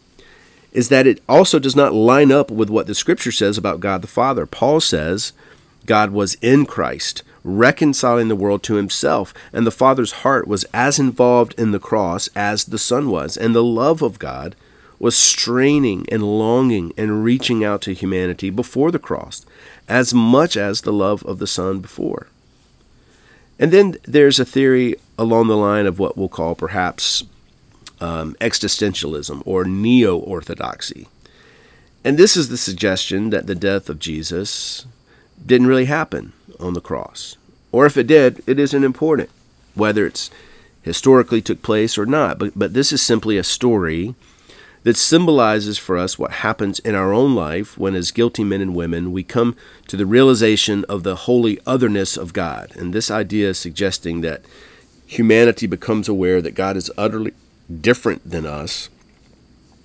is 0.73 0.88
that 0.90 1.06
it 1.06 1.23
also 1.28 1.58
does 1.58 1.75
not 1.75 1.94
line 1.94 2.30
up 2.30 2.50
with 2.50 2.68
what 2.68 2.87
the 2.87 2.94
scripture 2.94 3.32
says 3.32 3.56
about 3.56 3.80
God 3.80 4.02
the 4.02 4.08
Father. 4.08 4.46
Paul 4.46 4.80
says 4.80 5.32
God 5.87 6.11
was 6.11 6.35
in 6.42 6.66
Christ, 6.66 7.23
reconciling 7.47 8.29
the 8.29 8.37
world 8.37 8.62
to 8.65 8.75
himself. 8.75 9.33
And 9.53 9.67
the 9.67 9.71
Father's 9.71 10.12
heart 10.12 10.49
was 10.49 10.65
as 10.75 10.99
involved 10.99 11.55
in 11.57 11.71
the 11.71 11.79
cross 11.79 12.29
as 12.35 12.65
the 12.65 12.79
Son 12.79 13.09
was. 13.09 13.37
And 13.37 13.55
the 13.55 13.65
love 13.65 14.03
of 14.03 14.19
God 14.19 14.57
was 14.99 15.17
straining 15.17 16.07
and 16.11 16.23
longing 16.23 16.93
and 16.97 17.23
reaching 17.23 17.65
out 17.65 17.83
to 17.83 17.95
humanity 17.95 18.50
before 18.50 18.91
the 18.91 18.99
cross, 18.99 19.45
as 19.88 20.12
much 20.12 20.57
as 20.57 20.81
the 20.81 20.93
love 20.93 21.25
of 21.25 21.38
the 21.38 21.47
Son 21.47 21.81
before. 21.81 22.26
And 23.59 23.73
then 23.73 23.97
there's 24.05 24.41
a 24.41 24.45
theory 24.45 24.97
along 25.19 25.49
the 25.49 25.57
line 25.57 25.87
of 25.87 25.99
what 25.99 26.17
we'll 26.17 26.29
call 26.29 26.55
perhaps 26.55 27.25
um, 28.00 28.35
existentialism 28.41 29.43
or 29.47 29.65
neo 29.65 30.17
orthodoxy. 30.19 31.09
And 32.05 32.19
this 32.19 32.37
is 32.37 32.49
the 32.49 32.59
suggestion 32.59 33.31
that 33.31 33.47
the 33.47 33.55
death 33.55 33.88
of 33.88 33.99
Jesus 33.99 34.87
didn't 35.45 35.67
really 35.67 35.87
happen 35.87 36.33
on 36.60 36.75
the 36.75 36.80
cross. 36.80 37.36
Or 37.72 37.86
if 37.86 37.96
it 37.96 38.06
did, 38.06 38.42
it 38.46 38.58
isn't 38.58 38.84
important 38.84 39.30
whether 39.75 40.06
it's 40.06 40.30
historically 40.82 41.42
took 41.42 41.62
place 41.62 41.98
or 41.98 42.06
not. 42.06 42.38
But, 42.38 42.58
but 42.58 42.75
this 42.75 42.92
is 42.92 43.02
simply 43.02 43.38
a 43.38 43.44
story 43.44 44.14
that 44.84 44.96
symbolizes 44.96 45.78
for 45.78 45.98
us 45.98 46.18
what 46.18 46.30
happens 46.32 46.78
in 46.80 46.94
our 46.94 47.12
own 47.12 47.34
life 47.34 47.76
when, 47.76 47.94
as 47.94 48.12
guilty 48.12 48.44
men 48.44 48.60
and 48.60 48.75
women, 48.75 49.12
we 49.12 49.22
come 49.25 49.56
to 49.88 49.96
the 49.96 50.06
realization 50.06 50.84
of 50.88 51.02
the 51.02 51.16
holy 51.16 51.58
otherness 51.66 52.16
of 52.16 52.32
God. 52.32 52.72
And 52.76 52.92
this 52.94 53.10
idea 53.10 53.50
is 53.50 53.58
suggesting 53.58 54.20
that 54.22 54.42
humanity 55.06 55.66
becomes 55.66 56.08
aware 56.08 56.40
that 56.40 56.54
God 56.54 56.76
is 56.76 56.90
utterly 56.96 57.32
different 57.80 58.30
than 58.30 58.46
us 58.46 58.88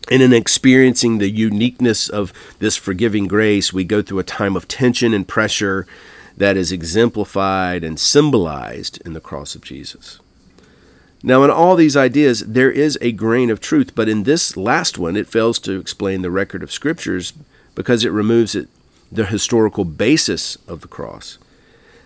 And 0.10 0.22
in 0.22 0.34
experiencing 0.34 1.18
the 1.18 1.30
uniqueness 1.30 2.10
of 2.10 2.34
this 2.60 2.76
forgiving 2.76 3.28
grace, 3.28 3.72
we 3.72 3.84
go 3.84 4.02
through 4.02 4.20
a 4.20 4.24
time 4.24 4.56
of 4.56 4.68
tension 4.68 5.14
and 5.14 5.28
pressure 5.28 5.88
that 6.38 6.58
is 6.58 6.72
exemplified 6.72 7.84
and 7.84 8.00
symbolized 8.00 9.02
in 9.06 9.14
the 9.14 9.22
cross 9.22 9.56
of 9.56 9.64
Jesus. 9.64 10.20
Now, 11.24 11.44
in 11.44 11.52
all 11.52 11.76
these 11.76 11.96
ideas, 11.96 12.40
there 12.42 12.72
is 12.72 12.98
a 13.00 13.12
grain 13.12 13.52
of 13.52 13.60
truth, 13.60 13.94
but 13.94 14.10
in 14.10 14.24
this 14.24 14.58
last 14.58 14.98
one, 14.98 15.16
it 15.16 15.28
fails 15.28 15.60
to 15.60 15.80
explain 15.80 16.22
the 16.22 16.32
record 16.32 16.64
of 16.64 16.72
scriptures 16.72 17.34
because 17.76 18.04
it 18.04 18.12
removes 18.12 18.56
it, 18.56 18.70
the 19.12 19.26
historical 19.26 19.86
basis 19.86 20.56
of 20.68 20.82
the 20.82 20.88
cross. 20.88 21.38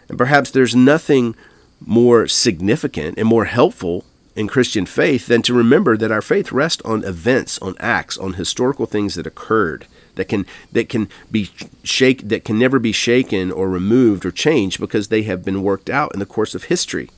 And 0.09 0.17
perhaps 0.17 0.51
there's 0.51 0.75
nothing 0.75 1.35
more 1.79 2.27
significant 2.27 3.17
and 3.17 3.27
more 3.27 3.45
helpful 3.45 4.03
in 4.35 4.47
Christian 4.47 4.85
faith 4.85 5.27
than 5.27 5.41
to 5.43 5.53
remember 5.53 5.95
that 5.95 6.11
our 6.11 6.21
faith 6.21 6.51
rests 6.51 6.81
on 6.83 7.03
events, 7.05 7.57
on 7.59 7.75
acts, 7.79 8.17
on 8.17 8.33
historical 8.33 8.85
things 8.85 9.15
that 9.15 9.27
occurred 9.27 9.87
that 10.15 10.25
can 10.25 10.45
that 10.71 10.89
can 10.89 11.09
be 11.31 11.49
shake 11.83 12.27
that 12.27 12.43
can 12.43 12.59
never 12.59 12.79
be 12.79 12.91
shaken 12.91 13.51
or 13.51 13.69
removed 13.69 14.25
or 14.25 14.31
changed 14.31 14.79
because 14.79 15.07
they 15.07 15.23
have 15.23 15.45
been 15.45 15.63
worked 15.63 15.89
out 15.89 16.13
in 16.13 16.19
the 16.19 16.25
course 16.25 16.55
of 16.55 16.65
history. 16.65 17.09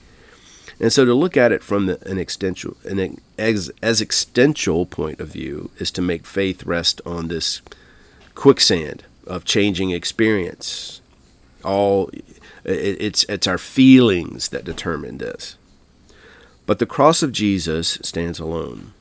And 0.79 0.93
so 0.93 1.05
to 1.05 1.13
look 1.13 1.35
at 1.35 1.51
it 1.51 1.63
from 1.63 1.87
the, 1.87 1.99
an 2.07 2.19
extension 2.19 2.75
an 2.85 2.99
ex, 2.99 3.21
as 3.37 3.71
existential 3.81 4.85
point 4.85 5.19
of 5.19 5.29
view 5.29 5.71
is 5.77 5.91
to 5.91 6.01
make 6.01 6.25
faith 6.25 6.65
rest 6.65 7.01
on 7.05 7.27
this 7.27 7.61
quicksand 8.35 9.03
of 9.25 9.45
changing 9.45 9.89
experience. 9.91 11.01
All 11.63 12.09
it, 12.63 13.01
it's 13.01 13.23
it's 13.25 13.47
our 13.47 13.57
feelings 13.57 14.49
that 14.49 14.65
determine 14.65 15.17
this. 15.17 15.57
But 16.65 16.79
the 16.79 16.85
cross 16.85 17.23
of 17.23 17.31
Jesus 17.31 17.97
stands 18.01 18.39
alone. 18.39 18.93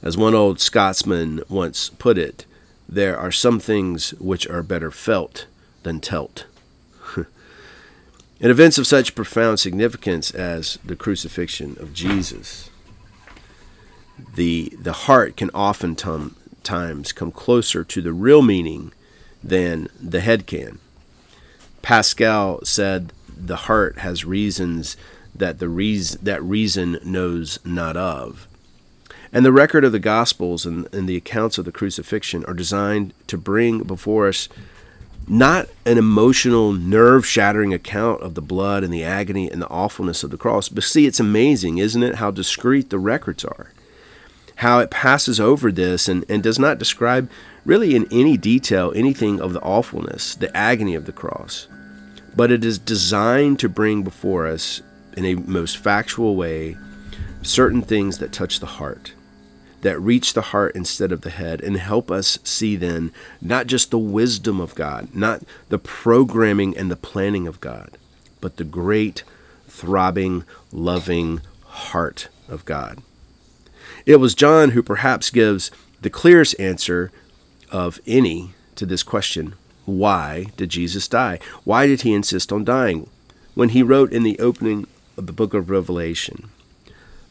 As 0.00 0.16
one 0.16 0.34
old 0.34 0.60
Scotsman 0.60 1.42
once 1.48 1.90
put 1.90 2.18
it, 2.18 2.46
there 2.94 3.18
are 3.18 3.32
some 3.32 3.58
things 3.58 4.10
which 4.18 4.46
are 4.48 4.62
better 4.62 4.90
felt 4.90 5.46
than 5.82 5.98
telt. 5.98 6.44
In 7.16 8.50
events 8.50 8.76
of 8.76 8.86
such 8.86 9.14
profound 9.14 9.58
significance 9.58 10.30
as 10.30 10.78
the 10.84 10.96
crucifixion 10.96 11.76
of 11.80 11.94
Jesus, 11.94 12.68
the, 14.34 14.72
the 14.78 14.92
heart 14.92 15.38
can 15.38 15.48
oftentimes 15.50 17.12
come 17.12 17.32
closer 17.32 17.82
to 17.82 18.02
the 18.02 18.12
real 18.12 18.42
meaning 18.42 18.92
than 19.42 19.88
the 19.98 20.20
head 20.20 20.46
can. 20.46 20.78
Pascal 21.80 22.62
said 22.62 23.12
the 23.34 23.56
heart 23.56 23.98
has 23.98 24.26
reasons 24.26 24.98
that 25.34 25.60
the 25.60 25.68
reason, 25.68 26.20
that 26.22 26.42
reason 26.42 26.98
knows 27.02 27.58
not 27.64 27.96
of. 27.96 28.46
And 29.32 29.46
the 29.46 29.52
record 29.52 29.84
of 29.84 29.92
the 29.92 29.98
Gospels 29.98 30.66
and, 30.66 30.92
and 30.94 31.08
the 31.08 31.16
accounts 31.16 31.56
of 31.56 31.64
the 31.64 31.72
crucifixion 31.72 32.44
are 32.44 32.54
designed 32.54 33.14
to 33.28 33.38
bring 33.38 33.82
before 33.82 34.28
us 34.28 34.48
not 35.26 35.68
an 35.86 35.98
emotional, 35.98 36.72
nerve 36.72 37.24
shattering 37.24 37.72
account 37.72 38.20
of 38.22 38.34
the 38.34 38.42
blood 38.42 38.84
and 38.84 38.92
the 38.92 39.04
agony 39.04 39.50
and 39.50 39.62
the 39.62 39.68
awfulness 39.68 40.22
of 40.22 40.30
the 40.30 40.36
cross. 40.36 40.68
But 40.68 40.84
see, 40.84 41.06
it's 41.06 41.20
amazing, 41.20 41.78
isn't 41.78 42.02
it, 42.02 42.16
how 42.16 42.30
discreet 42.30 42.90
the 42.90 42.98
records 42.98 43.44
are? 43.44 43.70
How 44.56 44.80
it 44.80 44.90
passes 44.90 45.40
over 45.40 45.72
this 45.72 46.08
and, 46.08 46.24
and 46.28 46.42
does 46.42 46.58
not 46.58 46.78
describe 46.78 47.30
really 47.64 47.94
in 47.94 48.06
any 48.12 48.36
detail 48.36 48.92
anything 48.94 49.40
of 49.40 49.52
the 49.52 49.62
awfulness, 49.62 50.34
the 50.34 50.54
agony 50.56 50.94
of 50.94 51.06
the 51.06 51.12
cross. 51.12 51.68
But 52.34 52.50
it 52.50 52.64
is 52.64 52.78
designed 52.78 53.58
to 53.60 53.68
bring 53.68 54.02
before 54.02 54.46
us 54.46 54.82
in 55.16 55.24
a 55.24 55.34
most 55.34 55.78
factual 55.78 56.36
way 56.36 56.76
certain 57.42 57.82
things 57.82 58.18
that 58.18 58.32
touch 58.32 58.60
the 58.60 58.66
heart, 58.66 59.12
that 59.82 60.00
reach 60.00 60.32
the 60.32 60.42
heart 60.42 60.74
instead 60.74 61.12
of 61.12 61.20
the 61.20 61.30
head, 61.30 61.60
and 61.60 61.76
help 61.76 62.10
us 62.10 62.38
see 62.42 62.76
then 62.76 63.12
not 63.40 63.66
just 63.66 63.90
the 63.90 63.98
wisdom 63.98 64.60
of 64.60 64.74
God, 64.74 65.14
not 65.14 65.42
the 65.68 65.78
programming 65.78 66.76
and 66.76 66.90
the 66.90 66.96
planning 66.96 67.46
of 67.46 67.60
God, 67.60 67.98
but 68.40 68.56
the 68.56 68.64
great, 68.64 69.22
throbbing, 69.68 70.44
loving 70.72 71.42
heart 71.64 72.28
of 72.48 72.64
God. 72.64 73.02
It 74.06 74.16
was 74.16 74.34
John 74.34 74.70
who 74.70 74.82
perhaps 74.82 75.30
gives 75.30 75.70
the 76.00 76.10
clearest 76.10 76.58
answer 76.58 77.12
of 77.70 78.00
any 78.06 78.54
to 78.74 78.86
this 78.86 79.02
question 79.02 79.54
why 79.84 80.46
did 80.56 80.70
Jesus 80.70 81.08
die? 81.08 81.40
Why 81.64 81.86
did 81.86 82.02
he 82.02 82.14
insist 82.14 82.52
on 82.52 82.64
dying? 82.64 83.10
When 83.54 83.70
he 83.70 83.82
wrote 83.82 84.12
in 84.12 84.22
the 84.22 84.38
opening 84.38 84.86
of 85.16 85.26
the 85.26 85.32
book 85.32 85.54
of 85.54 85.70
Revelation. 85.70 86.50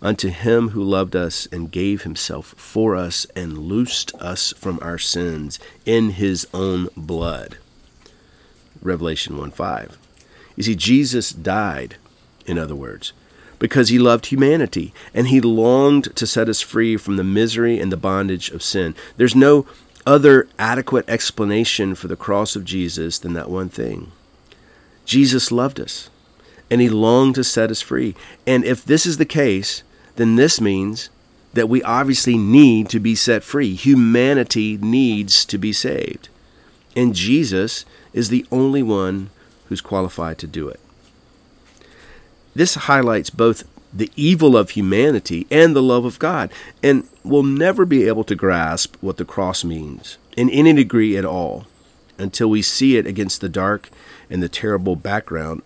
Unto 0.04 0.30
him 0.30 0.70
who 0.70 0.84
loved 0.84 1.16
us 1.16 1.48
and 1.52 1.72
gave 1.72 2.02
himself 2.02 2.56
for 2.58 2.96
us 2.96 3.28
and 3.36 3.58
loosed 3.58 4.14
us 4.16 4.52
from 4.58 4.80
our 4.82 4.98
sins 4.98 5.60
in 5.86 6.12
his 6.12 6.48
own 6.54 6.90
blood. 6.98 7.58
Revelation 8.82 9.38
1 9.38 9.52
5. 9.52 9.98
You 10.56 10.64
see, 10.64 10.76
Jesus 10.76 11.32
died, 11.32 11.98
in 12.48 12.58
other 12.58 12.76
words, 12.76 13.14
because 13.60 13.90
he 13.90 14.00
loved 14.00 14.28
humanity 14.28 14.92
and 15.14 15.28
he 15.28 15.40
longed 15.40 16.16
to 16.16 16.26
set 16.26 16.50
us 16.50 16.62
free 16.62 16.98
from 16.98 17.18
the 17.18 17.24
misery 17.24 17.80
and 17.80 17.92
the 17.92 17.98
bondage 17.98 18.50
of 18.50 18.64
sin. 18.64 18.96
There's 19.18 19.36
no 19.36 19.68
other 20.06 20.48
adequate 20.58 21.08
explanation 21.08 21.94
for 21.94 22.08
the 22.08 22.16
cross 22.16 22.56
of 22.56 22.66
Jesus 22.66 23.20
than 23.20 23.34
that 23.34 23.52
one 23.52 23.70
thing. 23.70 24.12
Jesus 25.06 25.52
loved 25.52 25.80
us 25.80 26.10
and 26.72 26.82
he 26.82 26.90
longed 26.90 27.36
to 27.36 27.44
set 27.44 27.70
us 27.70 27.82
free. 27.82 28.16
And 28.48 28.64
if 28.66 28.84
this 28.84 29.06
is 29.06 29.18
the 29.18 29.26
case, 29.26 29.84
then 30.16 30.36
this 30.36 30.60
means 30.62 31.10
that 31.54 31.70
we 31.70 31.84
obviously 31.84 32.38
need 32.38 32.90
to 32.90 33.00
be 33.00 33.16
set 33.16 33.44
free. 33.44 33.76
Humanity 33.76 34.78
needs 34.78 35.46
to 35.46 35.58
be 35.58 35.74
saved. 35.74 36.30
And 36.96 37.16
Jesus 37.16 37.86
is 38.14 38.30
the 38.30 38.46
only 38.52 38.84
one 38.84 39.30
who's 39.68 39.82
qualified 39.82 40.38
to 40.40 40.48
do 40.48 40.68
it. 40.68 40.80
This 42.54 42.76
highlights 42.76 43.30
both 43.30 43.64
the 43.94 44.12
evil 44.16 44.56
of 44.56 44.72
humanity 44.72 45.48
and 45.52 45.76
the 45.76 45.82
love 45.82 46.06
of 46.06 46.20
God, 46.20 46.52
and 46.82 47.08
we'll 47.24 47.44
never 47.44 47.86
be 47.86 48.08
able 48.08 48.24
to 48.26 48.36
grasp 48.36 48.96
what 49.02 49.18
the 49.18 49.26
cross 49.26 49.64
means 49.64 50.18
in 50.38 50.50
any 50.50 50.74
degree 50.74 51.18
at 51.18 51.26
all 51.26 51.68
until 52.18 52.50
we 52.50 52.62
see 52.62 52.98
it 52.98 53.08
against 53.08 53.42
the 53.42 53.50
dark 53.50 53.90
and 54.30 54.42
the 54.42 54.50
terrible 54.50 54.96
background 54.96 55.62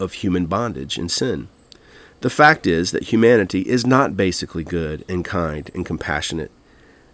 of 0.00 0.14
human 0.14 0.46
bondage 0.46 0.98
and 0.98 1.10
sin. 1.10 1.48
The 2.24 2.30
fact 2.30 2.66
is 2.66 2.92
that 2.92 3.12
humanity 3.12 3.68
is 3.68 3.86
not 3.86 4.16
basically 4.16 4.64
good 4.64 5.04
and 5.10 5.22
kind 5.22 5.70
and 5.74 5.84
compassionate 5.84 6.50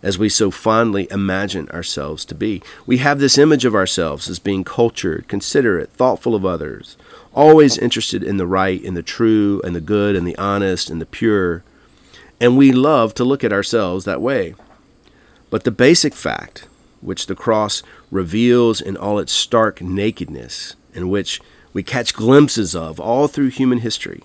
as 0.04 0.20
we 0.20 0.28
so 0.28 0.52
fondly 0.52 1.08
imagine 1.10 1.68
ourselves 1.70 2.24
to 2.26 2.34
be. 2.36 2.62
We 2.86 2.98
have 2.98 3.18
this 3.18 3.36
image 3.36 3.64
of 3.64 3.74
ourselves 3.74 4.30
as 4.30 4.38
being 4.38 4.62
cultured, 4.62 5.26
considerate, 5.26 5.90
thoughtful 5.90 6.36
of 6.36 6.46
others, 6.46 6.96
always 7.34 7.76
interested 7.76 8.22
in 8.22 8.36
the 8.36 8.46
right 8.46 8.80
and 8.84 8.96
the 8.96 9.02
true 9.02 9.60
and 9.64 9.74
the 9.74 9.80
good 9.80 10.14
and 10.14 10.28
the 10.28 10.38
honest 10.38 10.88
and 10.88 11.00
the 11.00 11.06
pure. 11.06 11.64
And 12.40 12.56
we 12.56 12.70
love 12.70 13.12
to 13.14 13.24
look 13.24 13.42
at 13.42 13.52
ourselves 13.52 14.04
that 14.04 14.22
way. 14.22 14.54
But 15.50 15.64
the 15.64 15.72
basic 15.72 16.14
fact, 16.14 16.68
which 17.00 17.26
the 17.26 17.34
cross 17.34 17.82
reveals 18.12 18.80
in 18.80 18.96
all 18.96 19.18
its 19.18 19.32
stark 19.32 19.82
nakedness, 19.82 20.76
and 20.94 21.10
which 21.10 21.40
we 21.72 21.82
catch 21.82 22.14
glimpses 22.14 22.76
of 22.76 23.00
all 23.00 23.26
through 23.26 23.48
human 23.48 23.78
history 23.78 24.22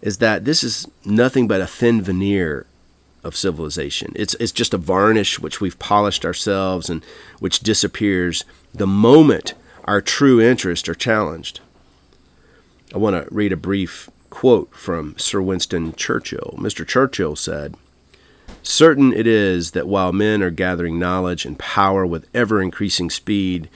is 0.00 0.18
that 0.18 0.44
this 0.44 0.62
is 0.62 0.86
nothing 1.04 1.48
but 1.48 1.60
a 1.60 1.66
thin 1.66 2.02
veneer 2.02 2.66
of 3.24 3.36
civilization. 3.36 4.12
It's, 4.14 4.34
it's 4.34 4.52
just 4.52 4.74
a 4.74 4.78
varnish 4.78 5.38
which 5.38 5.60
we've 5.60 5.78
polished 5.78 6.24
ourselves 6.24 6.88
and 6.88 7.04
which 7.40 7.60
disappears 7.60 8.44
the 8.72 8.86
moment 8.86 9.54
our 9.84 10.00
true 10.00 10.40
interests 10.40 10.88
are 10.88 10.94
challenged. 10.94 11.60
I 12.94 12.98
want 12.98 13.16
to 13.16 13.34
read 13.34 13.52
a 13.52 13.56
brief 13.56 14.08
quote 14.30 14.74
from 14.74 15.14
Sir 15.18 15.40
Winston 15.40 15.94
Churchill. 15.94 16.54
Mr. 16.58 16.86
Churchill 16.86 17.36
said, 17.36 17.74
Certain 18.62 19.12
it 19.12 19.26
is 19.26 19.72
that 19.72 19.88
while 19.88 20.12
men 20.12 20.42
are 20.42 20.50
gathering 20.50 20.98
knowledge 20.98 21.44
and 21.44 21.58
power 21.58 22.06
with 22.06 22.28
ever 22.34 22.62
increasing 22.62 23.10
speed, 23.10 23.68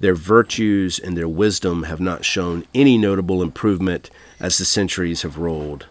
their 0.00 0.14
virtues 0.14 0.98
and 0.98 1.16
their 1.16 1.28
wisdom 1.28 1.84
have 1.84 2.00
not 2.00 2.24
shown 2.24 2.64
any 2.74 2.98
notable 2.98 3.42
improvement 3.42 4.10
as 4.44 4.58
the 4.58 4.64
centuries 4.66 5.22
have 5.22 5.38
rolled. 5.38 5.86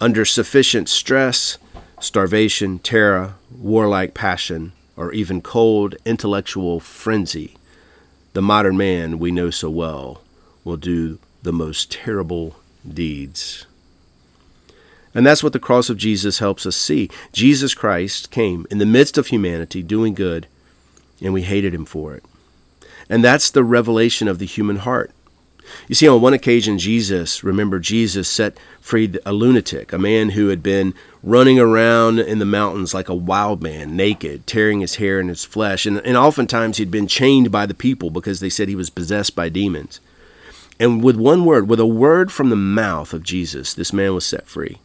Under 0.00 0.24
sufficient 0.24 0.88
stress, 0.88 1.58
starvation, 2.00 2.78
terror, 2.78 3.34
warlike 3.54 4.14
passion, 4.14 4.72
or 4.96 5.12
even 5.12 5.42
cold 5.42 5.94
intellectual 6.06 6.80
frenzy, 6.80 7.54
the 8.32 8.40
modern 8.40 8.78
man 8.78 9.18
we 9.18 9.30
know 9.30 9.50
so 9.50 9.68
well 9.68 10.22
will 10.64 10.78
do 10.78 11.18
the 11.42 11.52
most 11.52 11.92
terrible 11.92 12.56
deeds. 12.88 13.66
And 15.14 15.26
that's 15.26 15.42
what 15.42 15.52
the 15.52 15.58
cross 15.58 15.90
of 15.90 15.98
Jesus 15.98 16.38
helps 16.38 16.64
us 16.64 16.76
see. 16.76 17.10
Jesus 17.34 17.74
Christ 17.74 18.30
came 18.30 18.66
in 18.70 18.78
the 18.78 18.86
midst 18.86 19.18
of 19.18 19.26
humanity 19.26 19.82
doing 19.82 20.14
good, 20.14 20.46
and 21.20 21.34
we 21.34 21.42
hated 21.42 21.74
him 21.74 21.84
for 21.84 22.14
it. 22.14 22.24
And 23.10 23.22
that's 23.22 23.50
the 23.50 23.62
revelation 23.62 24.28
of 24.28 24.38
the 24.38 24.46
human 24.46 24.76
heart. 24.76 25.10
You 25.88 25.94
see, 25.94 26.08
on 26.08 26.20
one 26.20 26.34
occasion, 26.34 26.78
Jesus, 26.78 27.44
remember, 27.44 27.78
Jesus 27.78 28.28
set 28.28 28.56
free 28.80 29.14
a 29.24 29.32
lunatic, 29.32 29.92
a 29.92 29.98
man 29.98 30.30
who 30.30 30.48
had 30.48 30.62
been 30.62 30.94
running 31.22 31.58
around 31.58 32.18
in 32.18 32.38
the 32.38 32.44
mountains 32.44 32.94
like 32.94 33.08
a 33.08 33.14
wild 33.14 33.62
man, 33.62 33.96
naked, 33.96 34.46
tearing 34.46 34.80
his 34.80 34.96
hair 34.96 35.20
and 35.20 35.28
his 35.28 35.44
flesh. 35.44 35.86
And, 35.86 35.98
and 35.98 36.16
oftentimes 36.16 36.76
he'd 36.76 36.90
been 36.90 37.06
chained 37.06 37.50
by 37.50 37.66
the 37.66 37.74
people 37.74 38.10
because 38.10 38.40
they 38.40 38.50
said 38.50 38.68
he 38.68 38.76
was 38.76 38.90
possessed 38.90 39.36
by 39.36 39.48
demons. 39.48 40.00
And 40.80 41.02
with 41.02 41.16
one 41.16 41.44
word, 41.44 41.68
with 41.68 41.80
a 41.80 41.86
word 41.86 42.32
from 42.32 42.50
the 42.50 42.56
mouth 42.56 43.12
of 43.12 43.22
Jesus, 43.22 43.74
this 43.74 43.92
man 43.92 44.14
was 44.14 44.26
set 44.26 44.48
free. 44.48 44.78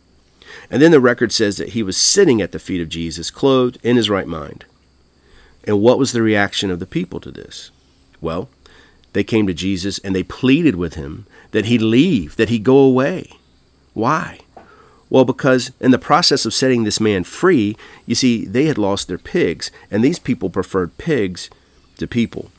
And 0.70 0.82
then 0.82 0.91
the 0.91 1.00
record 1.00 1.32
says 1.32 1.58
that 1.58 1.70
he 1.70 1.84
was 1.84 1.98
sitting 1.98 2.41
at 2.41 2.51
the 2.51 2.60
feet 2.60 2.82
of 2.82 2.89
Jesus, 2.89 3.32
clothed 3.32 3.77
in 3.84 3.96
his 3.96 4.10
right 4.10 4.27
mind. 4.27 4.65
And 5.63 5.82
what 5.82 6.00
was 6.00 6.12
the 6.12 6.22
reaction 6.22 6.72
of 6.72 6.79
the 6.79 6.86
people 6.86 7.20
to 7.22 7.32
this? 7.32 7.72
Well, 8.22 8.50
they 9.14 9.24
came 9.24 9.48
to 9.48 9.54
Jesus 9.54 10.00
and 10.00 10.16
they 10.16 10.24
pleaded 10.24 10.76
with 10.76 10.96
him 10.96 11.26
that 11.52 11.66
he 11.66 11.78
leave, 11.78 12.36
that 12.36 12.50
he 12.50 12.60
go 12.60 12.78
away. 12.78 13.32
Why? 13.94 14.40
Well, 15.10 15.26
because 15.26 15.72
in 15.80 15.92
the 15.92 15.98
process 15.98 16.46
of 16.46 16.54
setting 16.54 16.84
this 16.84 17.00
man 17.00 17.24
free, 17.24 17.78
you 18.06 18.16
see, 18.16 18.46
they 18.46 18.66
had 18.66 18.78
lost 18.78 19.08
their 19.08 19.18
pigs, 19.18 19.72
and 19.90 20.04
these 20.04 20.20
people 20.20 20.50
preferred 20.50 20.98
pigs 20.98 21.50
to 21.98 22.08
people. 22.08 22.52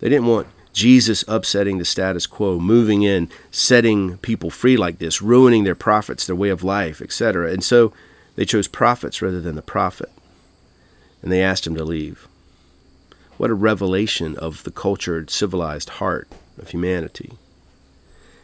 They 0.00 0.08
didn't 0.08 0.26
want 0.26 0.46
Jesus 0.72 1.24
upsetting 1.28 1.78
the 1.78 1.84
status 1.84 2.26
quo, 2.26 2.58
moving 2.58 3.02
in, 3.02 3.28
setting 3.50 4.16
people 4.18 4.50
free 4.50 4.76
like 4.76 4.98
this, 4.98 5.20
ruining 5.20 5.64
their 5.64 5.74
profits, 5.74 6.26
their 6.26 6.36
way 6.36 6.48
of 6.48 6.64
life, 6.64 7.02
etc. 7.02 7.52
And 7.52 7.62
so 7.62 7.92
they 8.36 8.44
chose 8.44 8.68
profits 8.68 9.20
rather 9.20 9.40
than 9.40 9.56
the 9.56 9.62
prophet. 9.62 10.10
And 11.20 11.32
they 11.32 11.42
asked 11.42 11.66
him 11.66 11.74
to 11.74 11.84
leave. 11.84 12.28
What 13.38 13.50
a 13.50 13.54
revelation 13.54 14.36
of 14.36 14.64
the 14.64 14.70
cultured, 14.70 15.30
civilized 15.30 15.88
heart 15.90 16.28
of 16.58 16.70
humanity. 16.70 17.32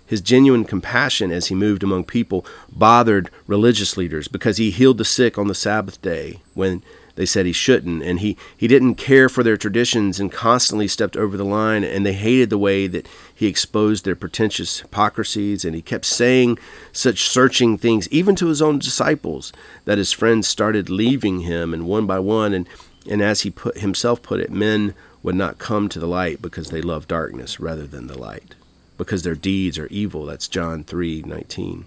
His 0.07 0.21
genuine 0.21 0.65
compassion 0.65 1.33
as 1.33 1.49
he 1.49 1.55
moved 1.55 1.83
among 1.83 2.05
people 2.05 2.47
bothered 2.71 3.29
religious 3.47 3.97
leaders 3.97 4.29
because 4.29 4.57
he 4.57 4.71
healed 4.71 4.99
the 4.99 5.05
sick 5.05 5.37
on 5.37 5.49
the 5.49 5.55
Sabbath 5.55 6.01
day 6.01 6.41
when 6.55 6.83
they 7.17 7.27
said 7.27 7.47
he 7.47 7.53
shouldn't. 7.53 8.03
And 8.03 8.21
he, 8.21 8.37
he 8.57 8.69
didn't 8.69 8.97
care 8.97 9.29
for 9.29 9.43
their 9.43 9.57
traditions 9.57 10.21
and 10.21 10.31
constantly 10.31 10.87
stepped 10.89 11.17
over 11.17 11.37
the 11.37 11.45
line. 11.45 11.85
And 11.85 12.05
they 12.05 12.13
hated 12.13 12.51
the 12.51 12.59
way 12.59 12.87
that 12.87 13.09
he 13.35 13.47
exposed 13.47 14.05
their 14.05 14.17
pretentious 14.17 14.81
hypocrisies. 14.81 15.65
And 15.65 15.75
he 15.75 15.83
kept 15.83 16.05
saying 16.05 16.59
such 16.93 17.29
searching 17.29 17.79
things, 17.79 18.09
even 18.11 18.37
to 18.37 18.49
his 18.49 18.61
own 18.63 18.79
disciples, 18.79 19.53
that 19.85 19.99
his 19.99 20.13
friends 20.13 20.47
started 20.49 20.91
leaving 20.91 21.41
him. 21.41 21.73
And 21.73 21.87
one 21.87 22.07
by 22.07 22.19
one, 22.19 22.53
and 22.53 22.69
and 23.09 23.23
as 23.23 23.43
he 23.43 23.51
put 23.51 23.79
himself 23.79 24.23
put 24.23 24.41
it, 24.41 24.51
men 24.51 24.95
would 25.23 25.35
not 25.35 25.59
come 25.59 25.89
to 25.89 25.99
the 25.99 26.07
light 26.07 26.43
because 26.43 26.71
they 26.71 26.83
love 26.83 27.09
darkness 27.09 27.59
rather 27.59 27.87
than 27.87 28.07
the 28.07 28.19
light, 28.19 28.55
because 28.99 29.23
their 29.23 29.35
deeds 29.35 29.79
are 29.79 29.87
evil. 29.89 30.27
That's 30.27 30.49
John 30.49 30.85
3:19. 30.85 31.85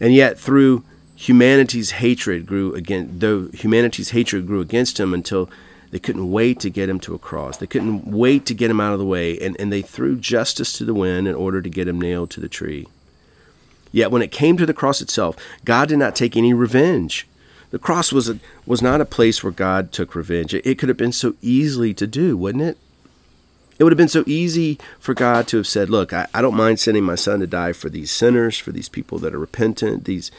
And 0.00 0.14
yet 0.14 0.38
through 0.38 0.84
humanity's 1.14 1.92
hatred 1.92 2.46
grew 2.46 2.74
against 2.74 3.20
though 3.20 3.48
humanity's 3.48 4.10
hatred 4.10 4.46
grew 4.46 4.60
against 4.60 5.00
him 5.00 5.14
until 5.14 5.48
they 5.90 5.98
couldn't 5.98 6.30
wait 6.30 6.60
to 6.60 6.70
get 6.70 6.88
him 6.88 7.00
to 7.00 7.14
a 7.14 7.18
cross. 7.18 7.56
They 7.56 7.66
couldn't 7.66 8.06
wait 8.06 8.44
to 8.46 8.54
get 8.54 8.70
him 8.70 8.80
out 8.80 8.92
of 8.92 8.98
the 8.98 9.04
way, 9.04 9.38
and, 9.38 9.58
and 9.58 9.72
they 9.72 9.82
threw 9.82 10.16
justice 10.16 10.72
to 10.74 10.84
the 10.84 10.94
wind 10.94 11.28
in 11.28 11.34
order 11.34 11.62
to 11.62 11.70
get 11.70 11.88
him 11.88 12.00
nailed 12.00 12.30
to 12.30 12.40
the 12.40 12.48
tree. 12.48 12.86
Yet 13.92 14.10
when 14.10 14.22
it 14.22 14.32
came 14.32 14.56
to 14.56 14.66
the 14.66 14.74
cross 14.74 15.00
itself, 15.00 15.36
God 15.64 15.88
did 15.88 15.98
not 15.98 16.16
take 16.16 16.36
any 16.36 16.52
revenge. 16.52 17.26
The 17.70 17.78
cross 17.78 18.12
was 18.12 18.28
a, 18.28 18.38
was 18.64 18.80
not 18.80 19.00
a 19.00 19.04
place 19.04 19.42
where 19.42 19.52
God 19.52 19.92
took 19.92 20.14
revenge. 20.14 20.54
It, 20.54 20.66
it 20.66 20.78
could 20.78 20.88
have 20.88 20.98
been 20.98 21.12
so 21.12 21.34
easily 21.42 21.92
to 21.94 22.06
do, 22.06 22.36
wouldn't 22.36 22.64
it? 22.64 22.78
It 23.78 23.84
would 23.84 23.92
have 23.92 23.98
been 23.98 24.08
so 24.08 24.24
easy 24.26 24.78
for 24.98 25.12
God 25.12 25.46
to 25.48 25.58
have 25.58 25.66
said, 25.66 25.90
"Look, 25.90 26.12
I, 26.12 26.26
I 26.32 26.40
don't 26.40 26.56
mind 26.56 26.80
sending 26.80 27.04
my 27.04 27.14
son 27.14 27.40
to 27.40 27.46
die 27.46 27.72
for 27.72 27.90
these 27.90 28.10
sinners, 28.10 28.58
for 28.58 28.72
these 28.72 28.88
people 28.88 29.18
that 29.18 29.34
are 29.34 29.38
repentant, 29.38 30.04
these, 30.04 30.30